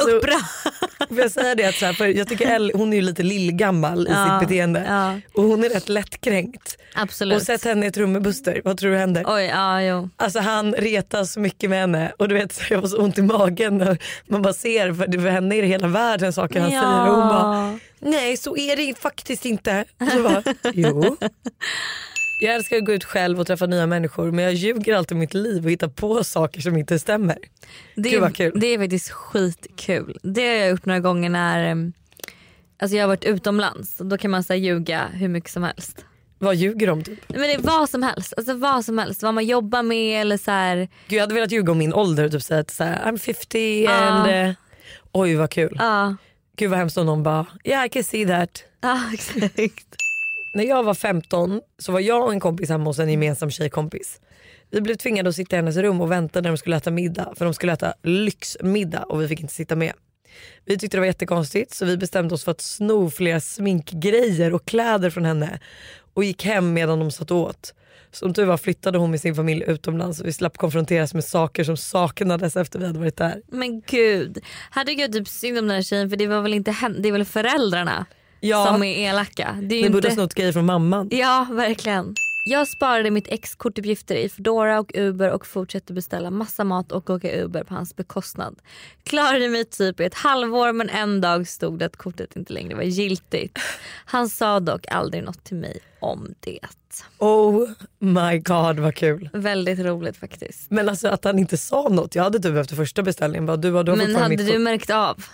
[0.00, 0.40] Alltså, upprörd.
[1.08, 3.22] Får jag säga det att så här, för jag tycker Elle, hon är ju lite
[3.22, 4.84] lillgammal i Ja, sitt beteende.
[4.88, 5.20] ja.
[5.34, 6.76] Och hon är rätt lättkränkt.
[6.94, 7.36] Absolut.
[7.40, 9.24] Och sätt henne i ett rum med Buster, vad tror du händer?
[9.26, 10.08] Oj, ja jo.
[10.16, 13.18] Alltså han retas så mycket med henne och du vet så jag får så ont
[13.18, 16.70] i magen när man bara ser för, för henne är det hela världen saker han
[16.70, 19.84] säger och hon bara nej så är det faktiskt inte.
[20.12, 20.42] Så bara,
[20.74, 21.16] jo.
[22.44, 25.34] Jag älskar att gå ut själv och träffa nya människor men jag ljuger alltid mitt
[25.34, 27.38] liv och hittar på saker som inte stämmer.
[27.94, 28.60] Det Gud, vad kul.
[28.60, 30.18] det är faktiskt skitkul.
[30.22, 31.92] Det har jag gjort några gånger när
[32.78, 34.00] alltså jag har varit utomlands.
[34.00, 36.04] Och då kan man så ljuga hur mycket som helst.
[36.38, 37.28] Vad ljuger de typ?
[37.28, 38.34] Men det är vad som helst.
[38.36, 39.22] Alltså vad som helst.
[39.22, 40.76] Vad man jobbar med eller så här.
[40.76, 43.90] Gud, jag hade velat ljuga om min ålder och typ säga att I'm 50 Ja.
[43.92, 44.54] and eh,
[45.12, 45.76] oj vad kul.
[45.78, 46.16] Ja,
[46.56, 48.64] Gud vad hemskt om någon bara yeah I can see that.
[48.80, 49.86] ja exakt.
[50.54, 54.20] När jag var 15 så var jag och en kompis hemma hos en gemensam tjejkompis.
[54.70, 57.32] Vi blev tvingade att sitta i hennes rum och vänta när de skulle äta middag
[57.36, 59.92] för de skulle äta lyxmiddag och vi fick inte sitta med.
[60.64, 64.64] Vi tyckte det var jättekonstigt så vi bestämde oss för att sno flera sminkgrejer och
[64.64, 65.60] kläder från henne
[66.14, 67.74] och gick hem medan de satt och åt.
[68.10, 71.64] Som tur var flyttade hon med sin familj utomlands och vi slapp konfronteras med saker
[71.64, 73.42] som saknades efter vi hade varit där.
[73.48, 74.38] Men gud.
[74.70, 77.12] Herregud typ synd om den här tjejen för det var väl inte henne, det är
[77.12, 78.06] väl föräldrarna
[78.44, 79.58] Ja, som är elaka.
[79.62, 80.22] Det är ni borde ha inte...
[80.22, 81.08] snott grejer från mamman.
[81.10, 82.14] Ja verkligen.
[82.46, 87.10] Jag sparade mitt ex kortuppgifter i Foodora och Uber och fortsatte beställa massa mat och
[87.10, 88.56] åka Uber på hans bekostnad.
[89.04, 92.74] Klarade mig typ i ett halvår men en dag stod det att kortet inte längre
[92.74, 93.58] var giltigt.
[94.04, 96.60] Han sa dock aldrig något till mig om det.
[97.18, 99.30] Oh my god vad kul.
[99.32, 100.70] Väldigt roligt faktiskt.
[100.70, 102.14] Men alltså att han inte sa något.
[102.14, 105.24] Jag hade typ efter första beställningen bara du, du har Men hade du märkt av?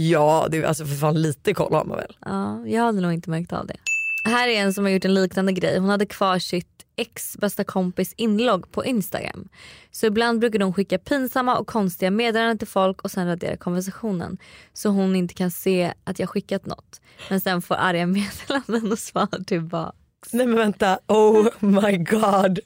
[0.00, 2.16] Ja, det, är- alltså för fan lite koll har man väl.
[2.24, 3.76] Ja, jag hade nog inte märkt av det.
[4.24, 5.78] Här är en som har gjort en liknande grej.
[5.78, 9.48] Hon hade kvar sitt ex bästa kompis inlogg på Instagram.
[9.90, 14.38] Så ibland brukar hon skicka pinsamma och konstiga meddelanden till folk och sen radera konversationen.
[14.72, 17.00] Så hon inte kan se att jag skickat något.
[17.30, 18.06] Men sen får arga
[18.46, 19.92] meddelanden och svar tillbaka.
[20.32, 22.58] Nej men vänta, oh my god.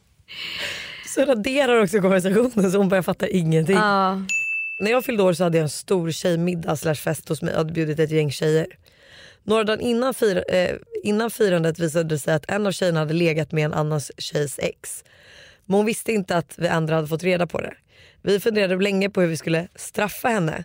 [1.14, 3.76] Så raderar också konversationen så hon börjar fatta ingenting.
[3.76, 4.20] Ja,
[4.82, 7.52] när jag fyllde år så hade jag en stor tjejmiddag slash fest hos mig.
[7.52, 8.66] Jag hade bjudit ett gäng tjejer.
[9.42, 13.14] Några dagar innan, fir eh, innan firandet visade det sig att en av tjejerna hade
[13.14, 15.04] legat med en annan tjejs ex.
[15.66, 17.74] Men hon visste inte att vi andra hade fått reda på det.
[18.22, 20.64] Vi funderade länge på hur vi skulle straffa henne.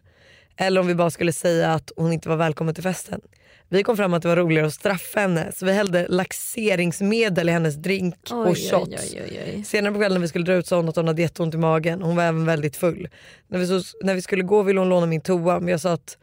[0.56, 3.22] Eller om vi bara skulle säga att hon inte var välkommen till festen.
[3.70, 7.52] Vi kom fram att det var roligare att straffa henne så vi hällde laxeringsmedel i
[7.52, 9.14] hennes drink oj, och shots.
[9.14, 9.64] oj, oj.
[9.64, 11.58] Senare på kvällen när vi skulle dra ut sa hon att hon hade jätteont i
[11.58, 12.02] magen.
[12.02, 13.08] Hon var även väldigt full.
[13.48, 15.94] När vi, så, när vi skulle gå ville hon låna min toa men jag sa,
[15.94, 16.18] att,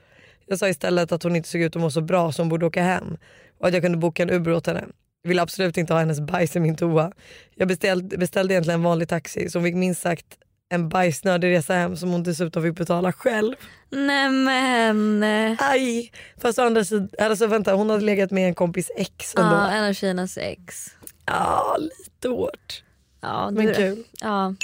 [0.46, 2.66] jag sa istället att hon inte såg ut att må så bra så hon borde
[2.66, 3.16] åka hem.
[3.58, 4.84] Och att jag kunde boka en Uber åt henne.
[5.24, 7.12] ville absolut inte ha hennes bajs i min toa.
[7.54, 10.26] Jag beställde, beställde egentligen en vanlig taxi så hon fick minst sagt
[10.68, 13.54] en bajsnödig resa hem som hon dessutom fick betala själv.
[13.90, 15.22] Nämen.
[15.58, 16.12] Aj!
[16.42, 19.54] Fast å andra sidan, alltså vänta hon hade legat med en kompis ex ändå.
[19.56, 20.86] Ja, en av tjejernas ex.
[21.26, 22.82] Ja, lite hårt.
[23.20, 24.04] Ja, Men du- kul.
[24.20, 24.54] Ja.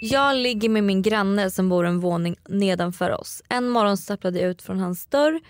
[0.00, 3.42] Jag ligger med min granne som bor en våning nedanför oss.
[3.48, 5.40] En morgon stapplade jag ut från hans dörr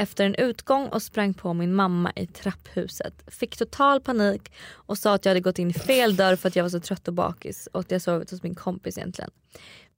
[0.00, 3.14] efter en utgång och sprang på min mamma i trapphuset.
[3.26, 6.64] Fick total panik och sa att jag hade gått in fel dörr för att jag
[6.64, 9.30] var så trött och bakis och att jag sovit hos min kompis egentligen.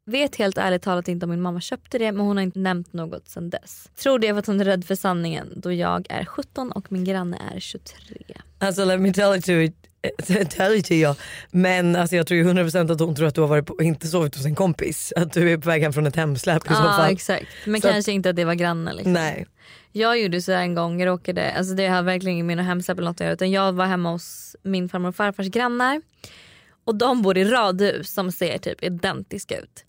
[0.07, 2.93] Vet helt ärligt talat inte om min mamma köpte det men hon har inte nämnt
[2.93, 3.89] något sedan dess.
[4.03, 6.93] Tror det är för att hon är rädd för sanningen då jag är 17 och
[6.93, 7.97] min granne är 23.
[8.59, 9.73] Alltså let me tell it to you.
[10.51, 11.15] Tell it to you.
[11.51, 14.07] Men alltså, jag tror ju 100% att hon tror att du har varit på, inte
[14.09, 15.13] sovit hos en kompis.
[15.17, 17.13] Att du är på väg hem från ett hemsläp i så Ja fall.
[17.13, 19.13] exakt men Så att- kanske inte att det var grannen liksom.
[19.13, 19.47] Nej.
[19.93, 22.67] Jag gjorde så här en gång, jag råkade, alltså det har verkligen inget med något
[22.67, 26.03] hemsläpp eller något att göra utan jag var hemma hos min farmor och farfars grannar
[26.85, 29.85] och de bor i radhus som ser typ identiska ut.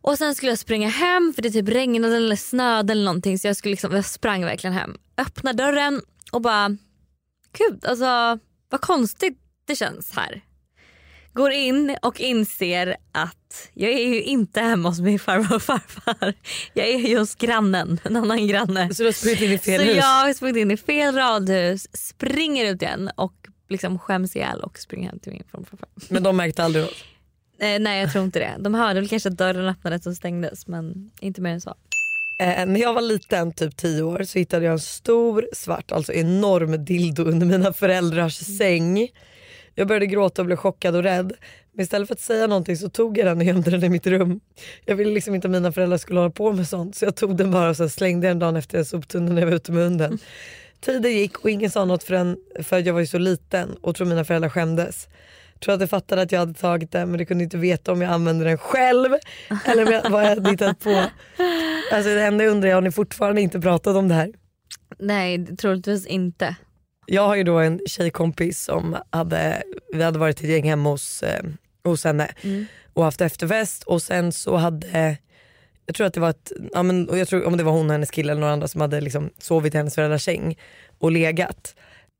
[0.00, 3.46] Och sen skulle jag springa hem för det typ regnade eller snöade eller någonting så
[3.46, 4.96] jag, skulle liksom, jag sprang verkligen hem.
[5.16, 6.76] Öppnar dörren och bara
[7.58, 10.42] gud alltså vad konstigt det känns här.
[11.34, 16.34] Går in och inser att jag är ju inte hemma hos min farmor och farfar.
[16.74, 18.94] Jag är ju hos grannen, en annan granne.
[18.94, 19.96] Så du har sprungit in i fel Så hus?
[19.96, 23.34] jag har sprungit in i fel radhus, springer ut igen och
[23.68, 25.88] liksom skäms ihjäl och springer hem till min farmor och farfar.
[26.08, 26.94] Men de märkte aldrig något?
[27.58, 28.54] Eh, nej jag tror inte det.
[28.58, 31.74] De hörde väl kanske att dörren öppnades och stängdes men inte mer än så.
[32.40, 36.12] Eh, när jag var liten, typ 10 år, så hittade jag en stor svart, alltså
[36.12, 39.08] enorm dildo under mina föräldrars säng.
[39.74, 41.32] Jag började gråta och blev chockad och rädd.
[41.72, 44.06] Men istället för att säga någonting så tog jag den och gömde den i mitt
[44.06, 44.40] rum.
[44.84, 47.36] Jag ville liksom inte att mina föräldrar skulle hålla på med sånt så jag tog
[47.36, 49.82] den bara och sen slängde den dagen efter jag soptunnan när jag var ute med
[49.84, 50.18] hunden.
[50.80, 54.06] Tiden gick och ingen sa något förrän, för jag var ju så liten och tror
[54.06, 55.08] mina föräldrar skämdes.
[55.64, 58.02] Tror att de fattade att jag hade tagit den men de kunde inte veta om
[58.02, 59.12] jag använde den själv
[59.64, 60.90] eller jag- vad jag hade hittat på.
[61.92, 64.32] Alltså det enda jag undrar är, har ni fortfarande inte pratat om det här?
[64.98, 66.56] Nej troligtvis inte.
[67.06, 69.62] Jag har ju då en tjejkompis som hade,
[69.92, 71.44] vi hade varit ett gäng hemma hos, eh,
[71.84, 72.28] hos henne
[72.92, 75.16] och haft efterfest och sen så hade
[75.86, 77.86] jag tror att det var ett, ja men, och jag tror, om det var hon
[77.86, 80.58] och hennes kille eller några andra som hade liksom sovit i hennes föräldrars säng
[80.98, 81.74] och legat.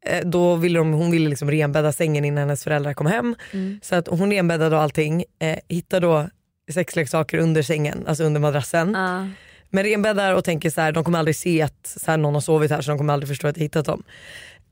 [0.07, 3.35] Eh, Då ville de, hon ville liksom renbädda sängen innan hennes föräldrar kom hem.
[3.83, 5.25] Så att hon renbäddade och allting.
[5.39, 6.29] Eh, hittade då
[6.73, 8.93] sexleksaker under sängen, alltså under madrassen.
[8.95, 9.29] Ja.
[9.71, 12.41] Men renbäddar och tänker så här, de kommer aldrig se att så här, någon har
[12.41, 14.03] sovit här så de kommer aldrig förstå att jag hittat dem.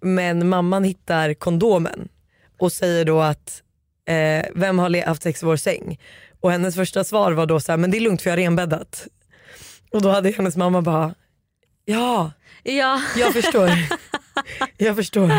[0.02, 2.08] Men mamman hittar kondomen
[2.58, 3.62] och säger då att
[4.08, 6.00] eh, vem har haft sex i vår säng?
[6.40, 8.42] Och hennes första svar var då så här, men det är lugnt för jag har
[8.42, 9.06] renbäddat.
[9.90, 11.14] Och då hade hennes mamma bara,
[11.84, 13.70] ja ja jag förstår.
[14.76, 15.30] jag förstår.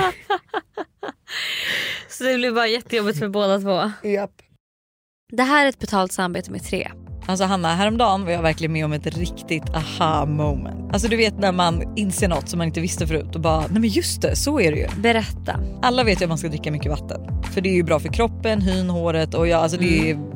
[2.09, 4.07] så det blev bara jättejobbigt för båda två.
[4.09, 4.41] Japp.
[5.31, 6.91] Det här är ett betalt samarbete med tre.
[7.25, 10.93] Alltså Hanna, häromdagen var jag verkligen med om ett riktigt aha moment.
[10.93, 13.81] Alltså du vet när man inser något som man inte visste förut och bara, nej
[13.81, 14.87] men just det, så är det ju.
[15.01, 15.59] Berätta.
[15.81, 17.21] Alla vet ju att man ska dricka mycket vatten.
[17.53, 20.17] För det är ju bra för kroppen, hyn, håret och ja, alltså det, är,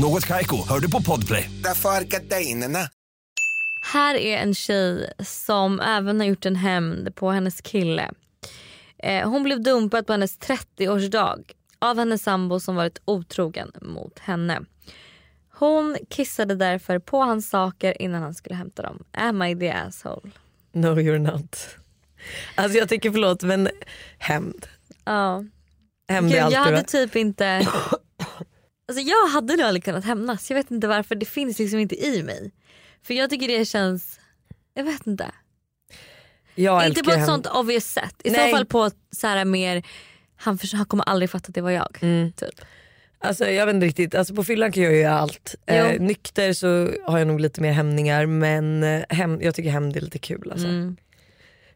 [0.00, 1.50] Något Kaiko, hör du på Podplay.
[1.64, 2.78] Därför är gardinerna.
[3.92, 8.10] Här är en tjej som även har gjort en hämnd på hennes kille.
[8.98, 14.60] Eh, hon blev dumpad på hennes 30-årsdag av hennes sambo som varit otrogen mot henne.
[15.54, 19.04] Hon kissade därför på hans saker innan han skulle hämta dem.
[19.12, 20.30] Am I the asshole?
[20.72, 21.68] No you're not.
[22.54, 23.68] Alltså jag tycker förlåt men
[24.18, 24.66] hämnd.
[25.04, 25.44] Ja.
[26.08, 27.66] Hämnd är jag alltid hade typ inte...
[28.88, 30.50] Alltså jag hade nog aldrig kunnat hämnas.
[30.50, 31.14] Jag vet inte varför.
[31.14, 32.52] Det finns liksom inte i mig.
[33.02, 34.20] För jag tycker det känns...
[34.74, 35.30] Jag vet inte.
[36.54, 38.14] Jag inte på ett sånt obvious sätt.
[38.24, 38.50] I Nej.
[38.50, 39.82] så fall på så här mer...
[40.36, 41.98] Han, för, han kommer aldrig fatta att det var jag.
[42.00, 42.32] Mm.
[42.32, 42.60] Typ.
[43.20, 45.54] Alltså jag vet inte riktigt, alltså på fyllan kan jag ju göra allt.
[45.66, 49.96] Eh, nykter så har jag nog lite mer hämningar men eh, hem, jag tycker hämnd
[49.96, 50.66] är lite kul alltså.
[50.66, 50.96] Mm.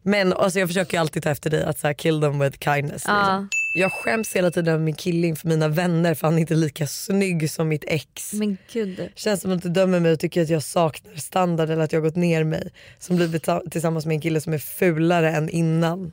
[0.02, 3.04] Men alltså, jag försöker alltid ta efter dig att så här, kill them with kindness.
[3.06, 3.18] Ja.
[3.18, 3.48] Liksom.
[3.74, 6.86] Jag skäms hela tiden över min kille inför mina vänner för han är inte lika
[6.86, 8.32] snygg som mitt ex.
[8.32, 9.10] Men gud.
[9.14, 12.00] Känns som att du dömer mig och tycker att jag saknar standard eller att jag
[12.00, 12.72] har gått ner mig.
[12.98, 16.12] Som blir tillsammans med en kille som är fulare än innan.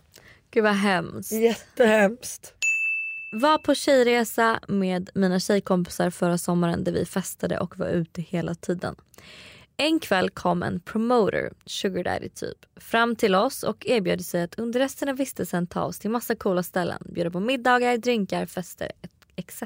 [0.52, 1.32] Gud vad hemskt.
[1.32, 2.54] Jättehemskt.
[3.32, 8.56] Var på tjejresa med mina tjejkompisar förra sommaren där vi festade och var ute hela
[8.56, 8.96] tiden.
[9.82, 14.60] En kväll kom en promoter, sugar daddy typ, fram till oss och erbjöd sig att
[14.60, 18.92] under resten av vistelsen ta oss till massa coola ställen, bjuda på middagar, drinkar, fester
[19.36, 19.64] etc.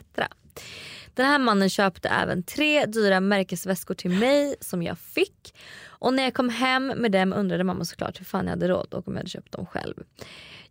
[1.13, 5.56] Den här mannen köpte även tre dyra märkesväskor till mig som jag fick.
[5.86, 8.93] Och när jag kom hem med dem undrade mamma såklart hur fan jag hade råd
[8.93, 9.93] och om jag hade köpt dem själv.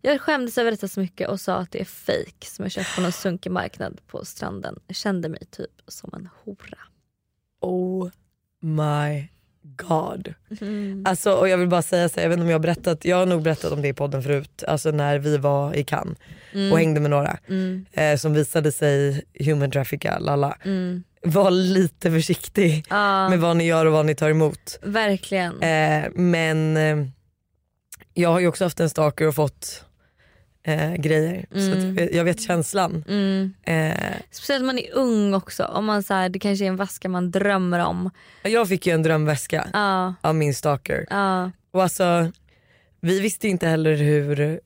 [0.01, 2.95] Jag skämdes över detta så mycket och sa att det är fake som jag köpt
[2.95, 4.79] på någon sunkig marknad på stranden.
[4.87, 6.79] Jag kände mig typ som en hora.
[7.61, 8.09] Oh
[8.59, 9.32] my
[9.63, 10.33] god.
[10.61, 11.03] Mm.
[11.07, 13.17] Alltså, och jag vill bara säga så jag vet inte om jag har berättat, jag
[13.17, 14.63] har nog berättat om det i podden förut.
[14.67, 16.17] Alltså när vi var i Cannes
[16.71, 17.85] och hängde med några Mm.
[17.91, 20.57] eh, som visade sig human trafficka, lalla.
[20.65, 21.03] Mm.
[21.25, 24.79] Var lite försiktig Ja, med vad ni gör och vad ni tar emot.
[24.83, 25.61] verkligen.
[25.61, 27.07] Eh, men eh,
[28.13, 29.85] jag har ju också haft en stalker och fått
[30.63, 31.45] eh, grejer.
[31.51, 31.95] Så att jag, Mm.
[31.95, 33.03] vet, jag vet känslan.
[33.07, 33.53] Mm.
[33.63, 35.63] Eh, Speciellt när man är ung också.
[35.65, 38.09] Om man så här, det kanske är en väska man drömmer om.
[38.43, 41.05] jag fick ju en drömväska Ja, av min stalker.
[41.09, 42.31] ja, Och alltså,
[43.01, 44.59] vi visste inte heller hur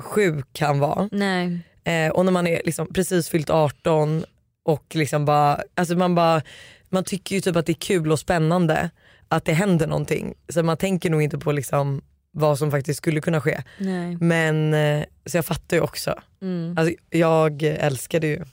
[0.00, 1.08] sjuk han var.
[1.12, 1.58] nej.
[1.84, 4.24] Eh, och när man är liksom precis fyllt 18
[4.64, 6.42] och liksom bara, alltså man bara,
[6.88, 8.90] man tycker ju typ att det är kul och spännande
[9.28, 10.34] att det händer någonting.
[10.48, 13.62] Så man tänker nog inte på liksom vad som faktiskt skulle kunna ske.
[13.78, 14.16] nej.
[14.20, 16.20] Men eh, så jag fattar ju också.
[16.42, 16.78] Mm.
[16.78, 18.44] Alltså, jag älskade ju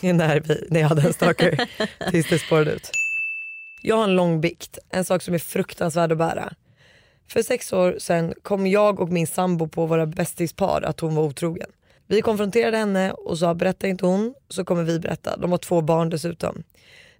[0.12, 1.68] när, vi, när jag hade en stalker
[2.10, 2.90] tills det spårade ut.
[3.82, 6.52] Jag har en lång bikt, en sak som är fruktansvärd att bära.
[7.28, 11.22] För sex år sedan kom jag och min sambo på våra bästispar att hon var
[11.22, 11.70] otrogen.
[12.06, 15.36] Vi konfronterade henne och sa berätta inte hon så kommer vi berätta.
[15.36, 16.62] De har två barn dessutom.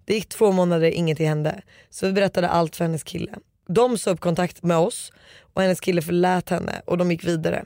[0.04, 1.62] Det gick två månader, ingenting hände.
[1.90, 3.34] Så vi berättade allt för hennes kille.
[3.68, 5.12] De sa upp kontakt med oss
[5.54, 7.64] och hennes kille förlät henne och de gick vidare.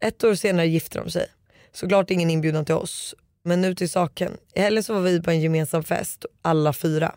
[0.00, 1.26] Ett år senare gifte de sig.
[1.72, 3.14] Såklart ingen inbjudan till oss.
[3.44, 4.32] Men nu till saken.
[4.54, 7.14] I helgen så var vi på en gemensam fest, alla fyra.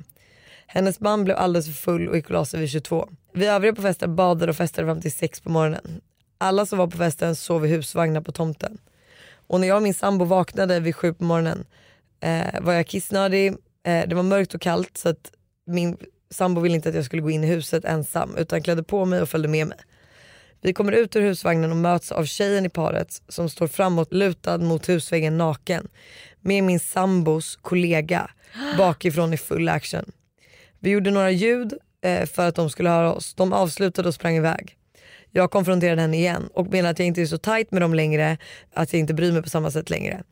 [0.67, 3.09] Hennes man blev alldeles för full och gick och la sig vid 22.
[3.33, 6.01] Vi övriga på festen badade och festade fram till 6 på morgonen.
[6.37, 8.77] Alla som var på festen sov i husvagnar på tomten.
[9.47, 11.65] Och när jag och min sambo vaknade vid 7 på morgonen
[12.19, 13.47] eh, var jag kissnödig.
[13.83, 15.31] Eh, det var mörkt och kallt så att
[15.65, 15.97] min
[16.29, 19.21] sambo ville inte att jag skulle gå in i huset ensam utan klädde på mig
[19.21, 19.77] och följde med mig.
[20.61, 24.57] Vi kommer ut ur husvagnen och möts av tjejen i paret som står framåt lutad
[24.57, 25.87] mot husväggen naken
[26.41, 28.31] med min sambos kollega
[28.77, 30.11] bakifrån i full action.
[30.79, 33.33] Vi gjorde några ljud eh, för att de skulle höra oss.
[33.33, 34.77] De avslutade och sprang iväg.
[35.31, 38.37] Jag konfronterade henne igen och menade att jag inte är så tight med dem längre,
[38.73, 40.23] att jag inte bryr mig på samma sätt längre.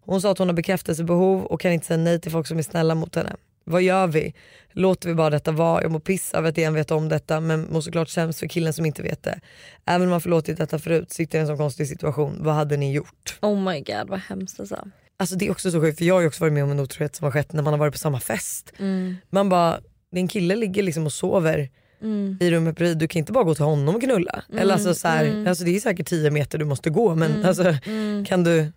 [0.00, 2.62] Hon sa att hon har bekräftelsebehov och kan inte säga nej till folk som är
[2.62, 3.36] snälla mot henne.
[3.64, 4.34] Vad gör vi?
[4.72, 5.82] Låter vi bara detta vara?
[5.82, 8.72] Jag mår piss av att igen vet om detta men mår såklart sämst för killen
[8.72, 9.40] som inte vet det.
[9.86, 12.36] Även om man förlåtit detta förut sitter i en sån konstig situation.
[12.40, 13.38] Vad hade ni gjort?
[13.42, 14.88] Oh my god vad hemskt alltså.
[15.16, 17.16] Alltså det är också så sjukt för jag har också varit med om en otrohet
[17.16, 18.72] som har skett när man har varit på samma fest.
[18.78, 19.16] Mm.
[19.30, 19.80] Man bara,
[20.12, 21.70] din kille ligger liksom och sover
[22.02, 22.38] Mm.
[22.40, 24.44] i rummet bredvid, du kan inte bara gå till honom och knulla.
[24.58, 25.46] Eller alltså, så här, mm.
[25.46, 28.24] alltså det är säkert 10 meter du måste gå men alltså, Mm.
[28.24, 28.72] kan, du,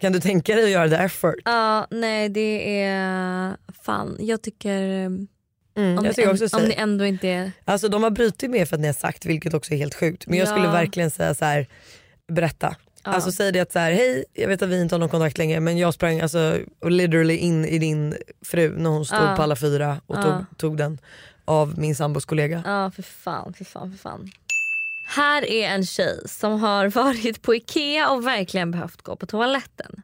[0.00, 1.34] kan du tänka dig att göra the effort?
[1.44, 4.80] Ja nej det är fan jag tycker
[5.76, 8.50] Mm, om, jag tycker ni, också om ni ändå inte är Alltså de har brutit
[8.50, 10.26] med för att ni har sagt vilket också är helt sjukt.
[10.26, 10.72] Men jag skulle Ja.
[10.72, 11.66] verkligen säga så här,
[12.32, 12.76] berätta.
[13.04, 13.10] Ja.
[13.10, 15.38] Alltså säg det att så här, hej jag vet att vi inte har någon kontakt
[15.38, 19.34] längre men jag sprang alltså literally in i din fru när hon stod Ja.
[19.36, 20.22] på alla fyra och Ja.
[20.22, 20.98] tog, tog den
[21.44, 22.62] av min sambos kollega.
[22.66, 24.30] Ja för fan, för fan, för fan.
[25.12, 30.02] Här är en tjej som har varit på Ikea och verkligen behövt gå på toaletten.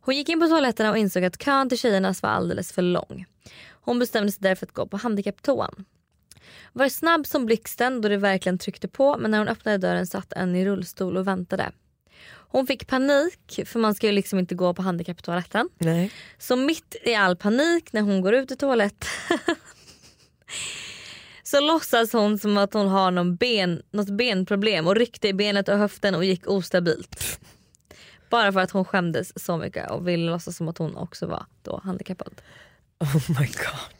[0.00, 3.26] Hon gick in på toaletten och insåg att kön till tjejernas var alldeles för lång.
[3.70, 5.84] Hon bestämde sig därför att gå på handikapptoan.
[6.72, 10.32] Var snabb som blixten då det verkligen tryckte på men när hon öppnade dörren satt
[10.32, 11.72] en i rullstol och väntade.
[12.30, 15.68] Hon fick panik för man ska ju liksom inte gå på handikapptoaletten.
[15.78, 16.12] Nej.
[16.38, 19.08] Så mitt i all panik när hon går ut i toaletten
[21.50, 25.68] så låtsas hon som att hon har någon ben, något benproblem och ryckte i benet
[25.68, 27.40] och höften och gick ostabilt.
[28.30, 31.46] Bara för att hon skämdes så mycket och ville låtsas som att hon också var
[31.62, 32.32] då handikappad.
[33.00, 33.98] Oh my god.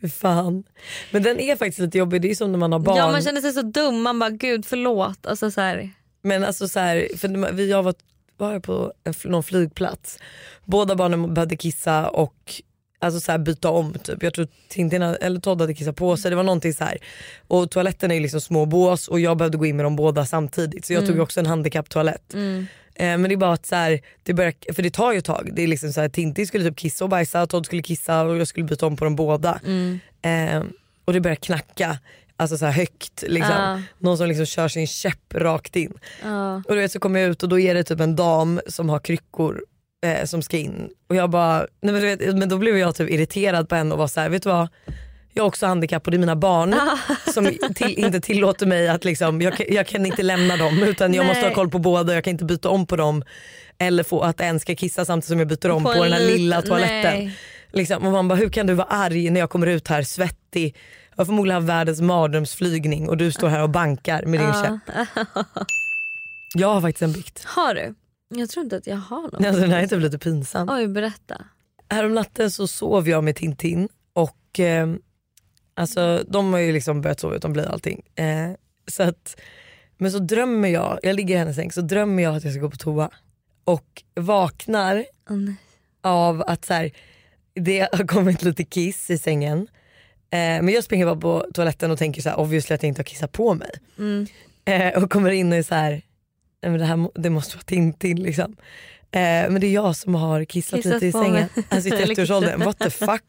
[0.00, 0.64] Fy fan.
[1.10, 2.96] Men den är faktiskt lite jobbig, det är som när man har barn.
[2.96, 5.26] Ja man känner sig så dum, man bara gud förlåt.
[5.26, 5.90] Alltså, så här.
[6.22, 7.94] Men alltså så här, för vi jag var,
[8.36, 10.18] var jag på en, någon flygplats.
[10.64, 12.62] Båda barnen behövde kissa och
[13.06, 13.92] alltså så här, byta om.
[13.92, 14.22] Typ.
[14.22, 16.30] Jag tror Tintin eller Todd hade kissat på sig.
[16.30, 16.98] Det var någonting så här.
[17.48, 20.86] Och toaletten är liksom små bås och jag behövde gå in med dem båda samtidigt.
[20.86, 22.34] Så jag tog ju också en handikapptoalett.
[22.34, 25.24] Eh, men det är bara att så här, det börjar, för det tar ju ett
[25.24, 25.50] tag.
[25.52, 28.36] Det är liksom så här, Tintin skulle typ kissa och bajsa, Todd skulle kissa och
[28.36, 29.60] jag skulle byta om på dem båda.
[30.22, 30.62] Eh,
[31.04, 31.98] och det börjar knacka.
[32.38, 33.24] Alltså så här högt.
[33.26, 33.52] Liksom.
[33.52, 33.80] Ja.
[33.98, 35.92] Någon som liksom kör sin käpp rakt in.
[36.22, 36.56] Ja.
[36.56, 38.88] Och du vet så kommer jag ut och då är det typ en dam som
[38.88, 39.64] har kryckor
[40.06, 40.88] eh, som ska in.
[41.08, 43.92] Och jag bara, nej men, du vet, men då blev jag typ irriterad på henne
[43.92, 44.68] och var så här, vet du vad?
[45.32, 46.74] Jag har också handikapp och det är mina barn
[47.34, 51.26] som till, inte tillåter mig att liksom, jag, jag kan inte lämna dem utan jag
[51.26, 51.48] måste Nej.
[51.48, 53.24] ha koll på båda, jag kan inte byta om på dem.
[53.78, 56.20] Eller få att en ska kissa samtidigt som jag byter om på, På en den
[56.20, 57.18] här lilla toaletten.
[57.18, 57.38] nej.
[57.72, 60.76] Liksom, och man bara, hur kan du vara arg när jag kommer ut här svettig?
[61.10, 64.96] Jag har förmodligen haft världens mardrömsflygning och du står här och bankar med din käpp.
[66.54, 67.44] Jag har faktiskt en bikt.
[67.44, 67.94] Har du?
[68.28, 69.44] Jag tror inte att jag har någon.
[69.44, 70.68] Alltså, den här är typ lite pinsam.
[70.68, 71.44] Oj berätta.
[71.88, 74.94] Härom natten så sov jag med Tintin och eh,
[75.74, 78.02] alltså, de har ju liksom börjat sova utan bli allting.
[78.14, 78.50] Eh,
[78.86, 79.40] så att,
[79.98, 82.62] men så drömmer jag, jag ligger i hennes säng så drömmer jag att jag ska
[82.62, 83.10] gå på toa
[83.64, 85.54] och vaknar nej.
[86.00, 86.90] av att så här,
[87.54, 89.58] det har kommit lite kiss i sängen.
[90.30, 92.98] Eh, men jag springer bara på toaletten och tänker så här, obviously att jag inte
[92.98, 93.70] har kissat på mig.
[93.98, 94.26] Mm.
[94.64, 96.02] Eh, och kommer in och är så här,
[96.62, 98.56] nej men det här det måste vara Tintin liksom.
[99.10, 101.48] Eh, men det är jag som har kissat, Kissat lite i sängen.
[101.68, 103.22] Alltså i Eller 30-årsåldern, what the fuck.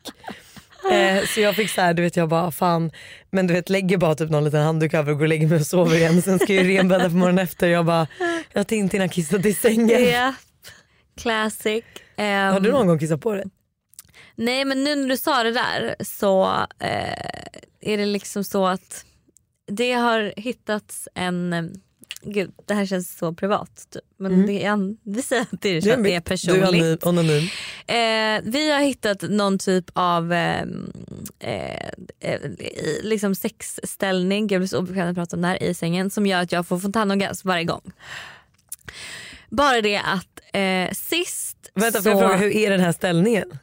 [0.91, 2.91] Eh, så jag fick så här, du vet jag bara fan,
[3.31, 5.59] men du vet lägger bara typ någon liten handduk över och går och lägger mig
[5.59, 6.21] och sover igen.
[6.21, 7.67] Sen ska jag ju renbädda på morgonen efter.
[7.67, 8.07] Jag bara,
[8.53, 10.03] jag har Tintin har kissat i sängen.
[10.03, 10.35] Japp.
[11.17, 11.83] Classic.
[12.17, 13.45] Ehm, Har du någon gång kissat på dig?
[14.35, 16.45] Nej men nu när du sa det där så
[16.79, 17.41] eh,
[17.81, 19.05] är det liksom så att
[19.67, 21.71] det har hittats en
[22.21, 23.87] Gud, det här känns så privat.
[23.93, 24.03] Typ.
[24.19, 26.19] Men det är, an- vi säger att det är, Du är, det är du är
[26.19, 27.05] personligt.
[27.05, 27.43] anonym.
[27.87, 30.61] Eh, vi har hittat någon typ av eh,
[31.39, 31.75] eh,
[32.19, 32.39] eh,
[33.01, 36.41] liksom sexställning, jag blir så obekväm att prata om det här, i sängen som gör
[36.41, 37.91] att jag får fontänorgasm varje gång.
[39.49, 42.03] Bara det att eh, sist Vänta så...
[42.03, 43.59] får jag fråga, hur är den här ställningen?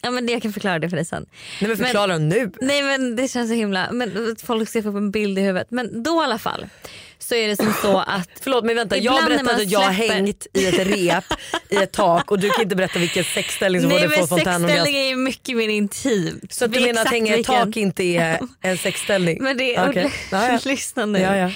[0.00, 1.26] Ja, men det, jag kan förklara det för dig sen.
[1.60, 2.52] Nej men förklara den nu.
[2.60, 5.70] Nej men det känns så himla, men folk ser på en bild i huvudet.
[5.70, 6.66] Men då i alla fall
[7.18, 10.46] så är det som så att Förlåt men vänta, jag berättade att jag har hängt
[10.52, 11.24] i ett rep
[11.68, 14.28] i ett tak och du kan inte berätta vilken sexställning som Nej får dig men
[14.28, 16.52] sexställning är ju mycket mer intimt.
[16.52, 19.38] Så du menar att hänga i ett tak inte är en sexställning?
[19.42, 19.88] Men det är.
[20.30, 20.58] Ja, ja.
[20.64, 21.18] lyssna nu.
[21.18, 21.50] Ja, ja.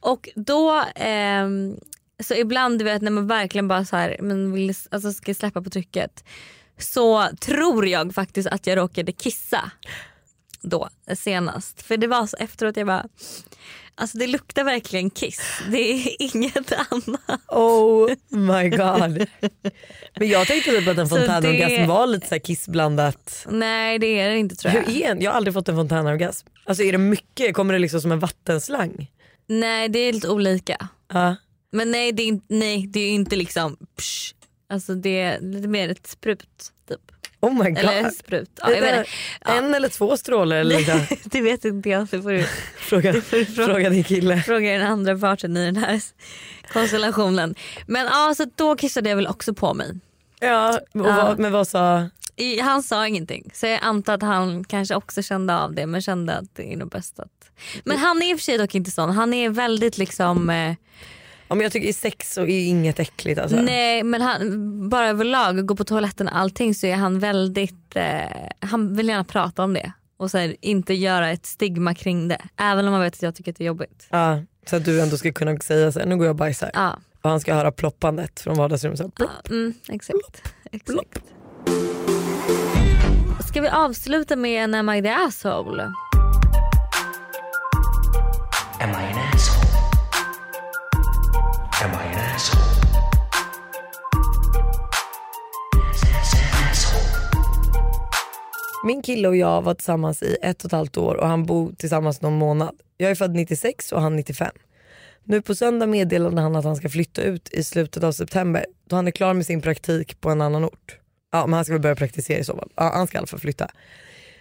[0.00, 1.76] Och då, ehm,
[2.22, 5.62] så ibland du vet när man verkligen bara så här, men vill, alltså ska släppa
[5.62, 6.24] på trycket
[6.78, 9.70] så tror jag faktiskt att jag råkade kissa
[10.62, 11.82] då senast.
[11.82, 13.08] För det var så efteråt jag bara,
[13.96, 15.40] alltså det luktar verkligen kiss.
[15.70, 17.40] Det är inget annat.
[17.48, 19.26] Oh my god.
[20.18, 23.46] Men jag tänkte typ att en fontänorgasm det- var lite så kissblandat.
[23.50, 24.82] Nej det är det inte tror jag.
[24.82, 25.20] Hur är en?
[25.22, 26.46] Jag har aldrig fått en fontänorgasm.
[26.64, 27.54] Alltså är det mycket?
[27.54, 29.10] Kommer det liksom som en vattenslang?
[29.46, 30.88] Nej det är lite olika.
[31.12, 31.36] Ja.
[31.72, 34.32] Men nej det är, inte- nej, det är inte liksom psh.
[34.68, 36.46] Alltså det är lite mer ett sprut
[36.88, 37.00] typ.
[37.40, 37.78] Oh my god.
[37.78, 38.50] Eller sprut.
[38.62, 39.06] Ja, det.
[39.44, 39.54] Ja.
[39.54, 40.56] En eller två strålar?
[40.56, 41.00] Eller liksom?
[41.24, 42.06] det vet inte jag.
[42.10, 42.42] Det får du
[42.76, 43.14] fråga,
[43.56, 44.42] fråga din kille.
[44.42, 46.00] fråga den andra parten i den här
[46.72, 47.54] konstellationen.
[47.86, 49.94] Men ja, så då kissade jag väl också på mig.
[50.40, 50.80] Ja.
[50.92, 52.08] Vad, men vad sa...
[52.36, 56.02] I, han sa ingenting så jag antar att han kanske också kände av det men
[56.02, 57.50] kände att det är nog bäst att...
[57.84, 59.10] Men han är i och för sig dock inte sån.
[59.10, 60.50] Han är väldigt liksom...
[60.50, 60.74] Eh,
[61.48, 63.40] Men jag tycker i sex så är inget äckligt.
[63.40, 63.56] Alltså.
[63.56, 68.20] Nej men han, bara överlag, gå på toaletten och allting så är han väldigt, eh,
[68.60, 69.92] han vill gärna prata om det.
[70.16, 72.40] Och så här, inte göra ett stigma kring det.
[72.56, 74.06] Även om man vet att jag tycker att det är jobbigt.
[74.10, 76.70] Ja, så att du ändå ska kunna säga så här, nu går jag och bajsar.
[76.74, 78.98] Ja, Och han ska höra ploppandet från vardagsrummet.
[78.98, 79.30] Så här, plopp.
[79.44, 80.52] ja mm, exakt.
[80.72, 81.22] exakt.
[83.48, 85.82] Ska vi avsluta med en Am I the asshole?
[88.80, 89.55] Am I an asshole?
[98.86, 101.72] Min kille och jag var tillsammans i ett och ett halvt år och han bor
[101.72, 102.74] tillsammans någon månad.
[102.96, 104.50] Jag är född 96 och han 95.
[105.24, 108.96] Nu på söndag meddelade han att han ska flytta ut i slutet av september då
[108.96, 110.98] han är klar med sin praktik på en annan ort.
[111.32, 112.70] Ja men han ska väl börja praktisera i så fall.
[112.74, 113.68] Ja, han ska i alla fall flytta.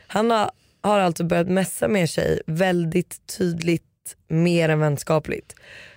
[0.08, 5.56] Han har, har alltså börjat messa med en tjej väldigt tydligt mer än vänskapligt.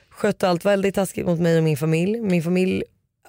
[0.09, 2.21] Skötte allt väldigt taskigt mot mig och min familj.
[2.21, 2.83] Min familj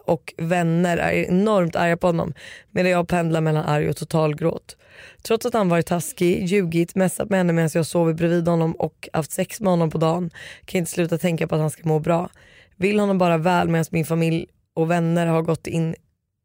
[0.10, 2.34] och vänner är enormt arga på honom
[2.72, 4.78] medan jag pendlar mellan arg och totalgråt.
[5.22, 9.10] Trots att han varit taskig, ljugit, messat med henne medan jag sovit bredvid honom och
[9.14, 10.30] haft sex med honom på dagen
[10.66, 12.30] kan jag inte sluta tänka på att han ska må bra.
[12.76, 15.96] Vill honom bara väl medan min familj och vänner har gått in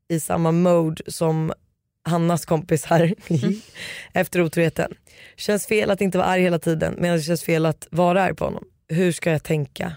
[0.09, 1.53] i samma mode som
[2.05, 3.15] Hannas kompisar
[4.13, 4.95] efter otroheten.
[5.37, 8.35] Känns fel att inte vara arg hela tiden medan det känns fel att vara arg
[8.35, 8.65] på honom.
[8.89, 9.93] Hur ska jag tänka?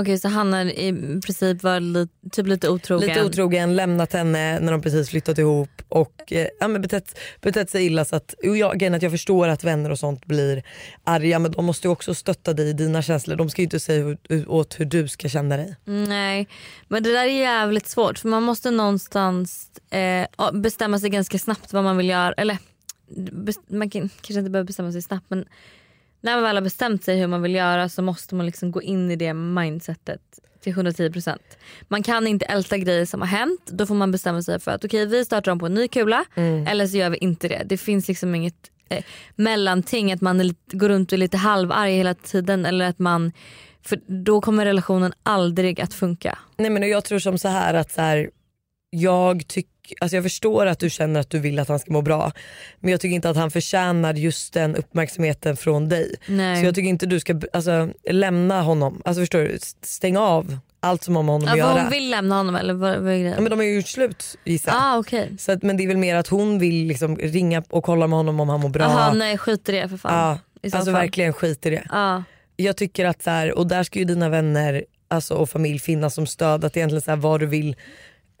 [0.00, 0.92] Okej så han har i
[1.24, 3.08] princip varit li, typ lite otrogen.
[3.08, 7.70] Lite otrogen, lämnat henne när de precis flyttat ihop och eh, ja, men betett, betett
[7.70, 8.04] sig illa.
[8.04, 10.62] Så att, och jag, att jag förstår att vänner och sånt blir
[11.04, 13.36] arga men de måste ju också stötta dig i dina känslor.
[13.36, 15.76] De ska ju inte säga hur, hur, åt hur du ska känna dig.
[15.84, 16.48] Nej
[16.88, 21.72] men det där är jävligt svårt för man måste någonstans eh, bestämma sig ganska snabbt
[21.72, 22.32] vad man vill göra.
[22.32, 22.58] Eller
[23.66, 25.44] man kan, kanske inte behöver bestämma sig snabbt men
[26.26, 28.82] när man väl har bestämt sig hur man vill göra så måste man liksom gå
[28.82, 30.20] in i det mindsetet
[30.60, 31.38] till 110%.
[31.88, 33.66] Man kan inte älta grejer som har hänt.
[33.66, 36.24] Då får man bestämma sig för att okej vi startar om på en ny kula
[36.66, 37.62] eller så gör vi inte det.
[37.66, 39.04] Det finns liksom inget eh,
[39.36, 43.32] mellanting att man lite, går runt och är lite halvarg hela tiden eller att man
[43.82, 46.38] för då kommer relationen aldrig att funka.
[46.56, 48.30] Nej men jag tror som så här att så här,
[49.00, 52.02] jag tycker Alltså jag förstår att du känner att du vill att han ska må
[52.02, 52.32] bra
[52.80, 56.14] men jag tycker inte att han förtjänar just den uppmärksamheten från dig.
[56.26, 56.60] Nej.
[56.60, 59.58] Så jag tycker inte du ska alltså, lämna honom, alltså förstår du?
[59.82, 61.82] Stäng av allt som har med honom Ja, att göra.
[61.82, 63.32] hon vill lämna honom eller vad, vad är grejen?
[63.32, 65.32] Ja, men de har ju gjort slut gissar ah, okej.
[65.38, 68.16] Så att, men det är väl mer att hon vill liksom ringa och kolla med
[68.16, 68.82] honom om han mår bra.
[68.82, 70.38] Jaha nej skit i det för fan.
[70.62, 71.00] så alltså fall.
[71.00, 71.86] verkligen skit i det.
[71.90, 72.22] Ja.
[72.56, 76.14] Jag tycker att så här, och där ska ju dina vänner alltså, och familj finnas
[76.14, 76.64] som stöd.
[76.64, 77.76] Att egentligen så här, vad du vill,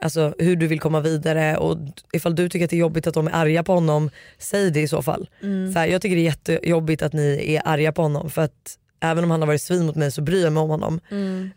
[0.02, 1.78] alltså hur du vill komma vidare och
[2.12, 4.80] ifall du tycker att det är jobbigt att de är arga på honom, säg det
[4.80, 5.28] i så fall.
[5.72, 8.78] Så här, jag tycker det är jättejobbigt att ni är arga på honom för att
[9.00, 11.00] även om han har varit svin mot mig så bryr jag mig om honom.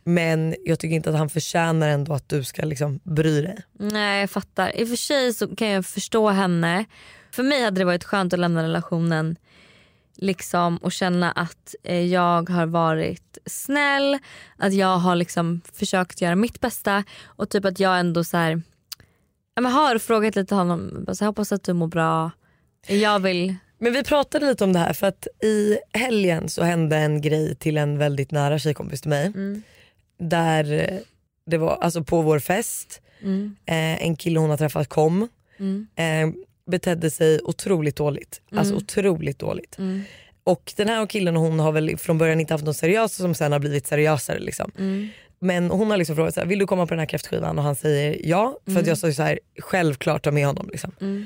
[0.03, 3.57] Men jag tycker inte att han förtjänar ändå att du ska liksom bry dig.
[3.79, 4.75] Nej jag fattar.
[4.75, 6.85] I och för sig så kan jag förstå henne.
[7.31, 9.35] För mig hade det varit skönt att lämna relationen
[10.21, 14.17] liksom och känna att eh, jag har varit snäll,
[14.57, 18.61] att jag har liksom försökt göra mitt bästa och typ att jag ändå så här,
[19.55, 22.31] ja, men har frågat lite honom, bara så, jag hoppas att du mår bra.
[22.87, 26.97] Jag vill, Men vi pratade lite om det här för att i helgen så hände
[26.97, 29.33] en grej till en väldigt nära tjejkompis till mig.
[30.19, 30.99] Där eh,
[31.45, 35.87] det var alltså på vår fest, mm, eh, en kille hon har träffat kom, mm,
[35.95, 38.41] eh, betedde sig otroligt dåligt.
[38.51, 39.77] Alltså otroligt dåligt.
[39.77, 40.01] mm,
[40.43, 43.33] Och den här killen och hon har väl från början inte haft något seriöst som
[43.35, 44.39] sen har blivit seriösare.
[44.39, 44.71] Liksom.
[44.77, 45.07] mm,
[45.39, 47.57] Men hon har liksom frågat så här, vill du komma på den här kräftskivan?
[47.57, 48.59] Och han säger ja.
[48.65, 50.69] För att jag sa så här, självklart ta med honom.
[50.71, 50.91] Liksom.
[51.01, 51.25] mm.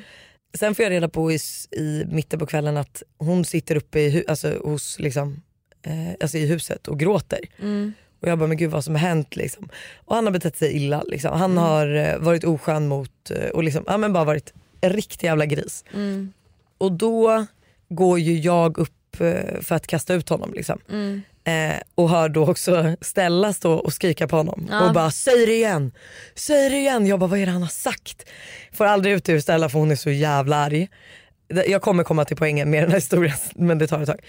[0.59, 1.39] Sen får jag reda på i,
[1.71, 5.41] i mitten på kvällen att hon sitter uppe i, alltså, hos, liksom,
[5.85, 7.39] eh, alltså i huset och gråter.
[7.61, 7.93] Mm.
[8.21, 9.69] Och jag bara, men gud vad som har hänt liksom.
[9.95, 11.03] Och han har betett sig illa.
[11.07, 11.39] Liksom.
[11.39, 14.53] Han har eh, varit oskön mot, eh, och liksom, ja, men bara varit
[14.89, 15.83] riktig jävla gris.
[15.93, 16.33] Mm.
[16.77, 17.45] Och då
[17.89, 20.53] går ju jag upp eh, för att kasta ut honom.
[20.53, 20.79] Liksom.
[20.89, 21.21] Mm.
[21.43, 24.87] Eh, och hör då också Stella stå och skrika på honom Ja.
[24.87, 25.91] och bara säg det igen,
[26.35, 27.07] säg det igen.
[27.07, 28.29] Jag bara vad är det han har sagt?
[28.73, 30.89] Får aldrig ut ur Stella för hon är så jävla arg.
[31.67, 34.19] Jag kommer komma till poängen med den här historien men det tar ett tag.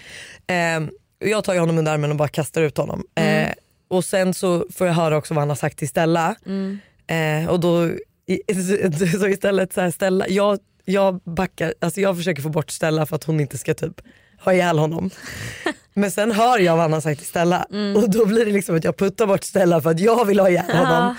[0.47, 0.87] Eh,
[1.29, 3.03] jag tar honom under armen och bara kastar ut honom.
[3.15, 3.49] Eh,
[3.87, 6.35] och sen så får jag höra också vad han har sagt till Stella.
[6.45, 6.79] Mm.
[7.07, 7.89] Eh, och då
[9.19, 13.23] så istället så Stella, jag, jag backar, alltså jag försöker få bort Stella för att
[13.23, 14.01] hon inte ska typ
[14.39, 15.09] ha ihjäl honom.
[15.93, 17.65] Men sen hör jag vad han har sagt till Stella
[17.95, 20.49] och då blir det liksom att jag puttar bort Stella för att jag vill ha
[20.49, 21.15] ihjäl honom.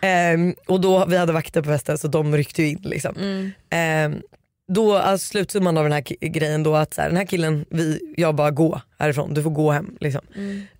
[0.00, 2.80] Ehm, och då, vi hade vakter på festen så de ryckte ju in.
[2.82, 3.14] Liksom.
[3.70, 4.22] Ehm,
[4.68, 8.14] då, alltså, slutsumman av den här grejen då att så här, den här killen, vi,
[8.16, 9.96] jag bara gå härifrån, du får gå hem.
[10.00, 10.20] Liksom.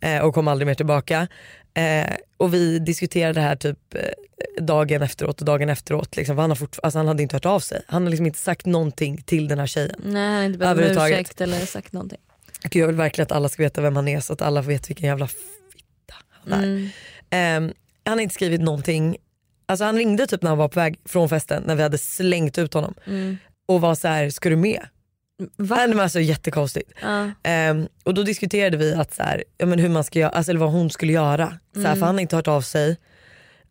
[0.01, 1.29] Eh, och kom aldrig mer tillbaka.
[1.75, 6.17] Eh, och vi diskuterade det här typ eh, dagen efteråt och dagen efteråt.
[6.17, 7.83] Liksom, han, har fort, alltså, han hade inte hört av sig.
[7.89, 10.01] Han har liksom inte sagt någonting till den här tjejen.
[10.05, 11.21] Nej han har inte Överhuvudtaget.
[11.21, 12.19] ursäkt eller sagt någonting.
[12.63, 14.91] Gud, jag vill verkligen att alla ska veta vem han är så att alla vet
[14.91, 16.65] vilken jävla fitta han är.
[16.65, 16.89] Mm.
[17.31, 17.73] Ehm,
[18.05, 19.17] han har inte skrivit någonting.
[19.67, 22.59] Alltså han ringde typ när han var på väg från festen när vi hade slängt
[22.59, 23.37] ut honom Mm.
[23.67, 24.81] Och var så här: ska du med?
[25.57, 25.87] Va?
[25.87, 26.91] Det var alltså jättekonstigt.
[27.03, 27.31] Ja.
[27.43, 30.53] Ehm, och då diskuterade vi att så här, ja, men hur man ska göra, alltså,
[30.53, 31.59] eller vad hon skulle göra.
[31.75, 32.97] Så här, För han har inte hört av sig.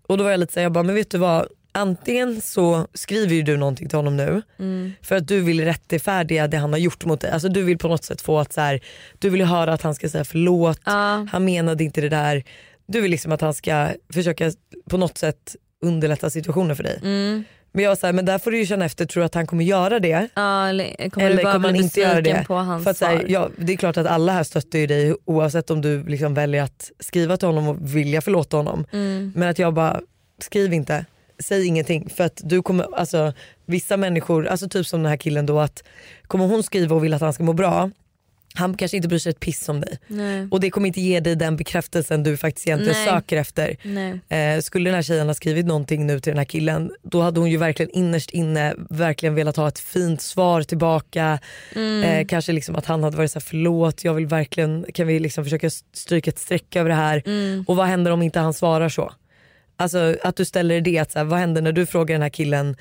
[0.07, 1.47] Och då var jag lite såhär, jag bara, men vet du vad?
[1.71, 4.93] Antingen så skriver ju du någonting till honom nu Mm.
[5.01, 7.31] för att du vill rättfärdiga det han har gjort mot dig.
[7.31, 8.79] Alltså du vill på något sätt få att så här,
[9.19, 11.27] du vill höra att han ska säga förlåt, Ja.
[11.31, 12.43] han menade inte det där.
[12.87, 14.51] Du vill liksom att han ska försöka
[14.89, 16.99] på något sätt underlätta situationen för dig.
[17.03, 17.43] Mm.
[17.75, 19.35] Men jag var så här, men där får du ju känna efter, tror du att
[19.35, 20.27] han kommer göra det?
[20.33, 22.43] Ja, eller kommer Eller kommer han inte göra det?
[22.47, 24.87] på hans För att, så här, ja, det är klart att alla här stöttar ju
[24.87, 28.85] dig oavsett om du liksom väljer att skriva till honom och vilja förlåta honom.
[28.91, 29.33] Mm.
[29.35, 30.01] Men att jag bara,
[30.39, 31.05] skriv inte,
[31.39, 32.09] säg ingenting.
[32.09, 33.33] För att du kommer, alltså
[33.65, 35.83] vissa människor, alltså typ som den här killen då att
[36.27, 37.91] kommer hon skriva och vill att han ska må bra,
[38.55, 39.99] han kanske inte bryr sig ett piss om dig.
[40.07, 40.47] Nej.
[40.51, 43.07] Och det kommer inte ge dig den bekräftelsen du faktiskt egentligen Nej.
[43.07, 43.77] söker efter.
[44.29, 47.39] Eh, skulle den här tjejen ha skrivit någonting nu till den här killen då hade
[47.39, 51.39] hon ju verkligen innerst inne verkligen velat ha ett fint svar tillbaka.
[51.75, 52.03] Mm.
[52.03, 55.19] Eh, kanske liksom att han hade varit så här, förlåt jag vill verkligen, kan vi
[55.19, 57.23] liksom försöka stryka ett streck över det här.
[57.25, 57.65] Mm.
[57.67, 59.13] Och vad händer om inte han svarar så?
[59.77, 62.29] Alltså att du ställer det, att så här, vad händer när du frågar den här
[62.29, 62.75] killen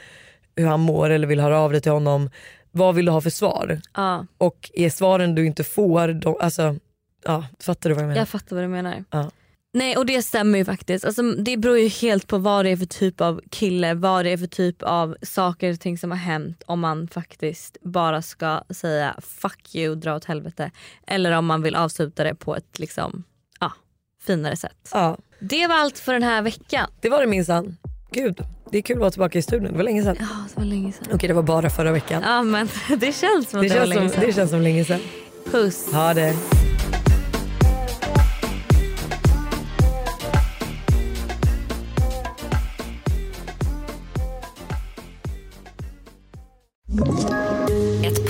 [0.57, 2.31] hur han mår eller vill höra av dig till honom.
[2.73, 3.81] Vad vill du ha för svar?
[3.95, 6.77] Ja, Och är svaren du inte får, de, alltså,
[7.25, 8.20] ja, fattar du vad jag menar?
[8.20, 9.05] jag fattar vad du menar.
[9.11, 9.31] Ja.
[9.75, 11.05] Nej och det stämmer ju faktiskt.
[11.05, 14.31] Alltså, det beror ju helt på vad det är för typ av kille, vad det
[14.31, 18.62] är för typ av saker och ting som har hänt om man faktiskt bara ska
[18.70, 20.70] säga fuck you, dra åt helvete.
[21.07, 23.25] Eller om man vill avsluta det på ett liksom,
[23.61, 23.73] ja,
[24.23, 24.91] finare sätt.
[24.93, 26.91] Ja, Det var allt för den här veckan.
[27.01, 27.77] det var det minsann.
[28.11, 28.41] Gud,
[28.73, 29.73] det är kul att vara tillbaka i studion.
[29.73, 30.16] Det var länge sedan.
[30.20, 31.09] Ja, det var länge sedan.
[31.12, 32.23] Okej det var bara förra veckan.
[32.23, 32.68] Ja men
[32.99, 34.27] det känns som det, det, var känns länge som, sedan.
[34.27, 35.01] det känns som länge sedan.
[35.51, 35.93] Puss.
[35.93, 36.35] Ha det.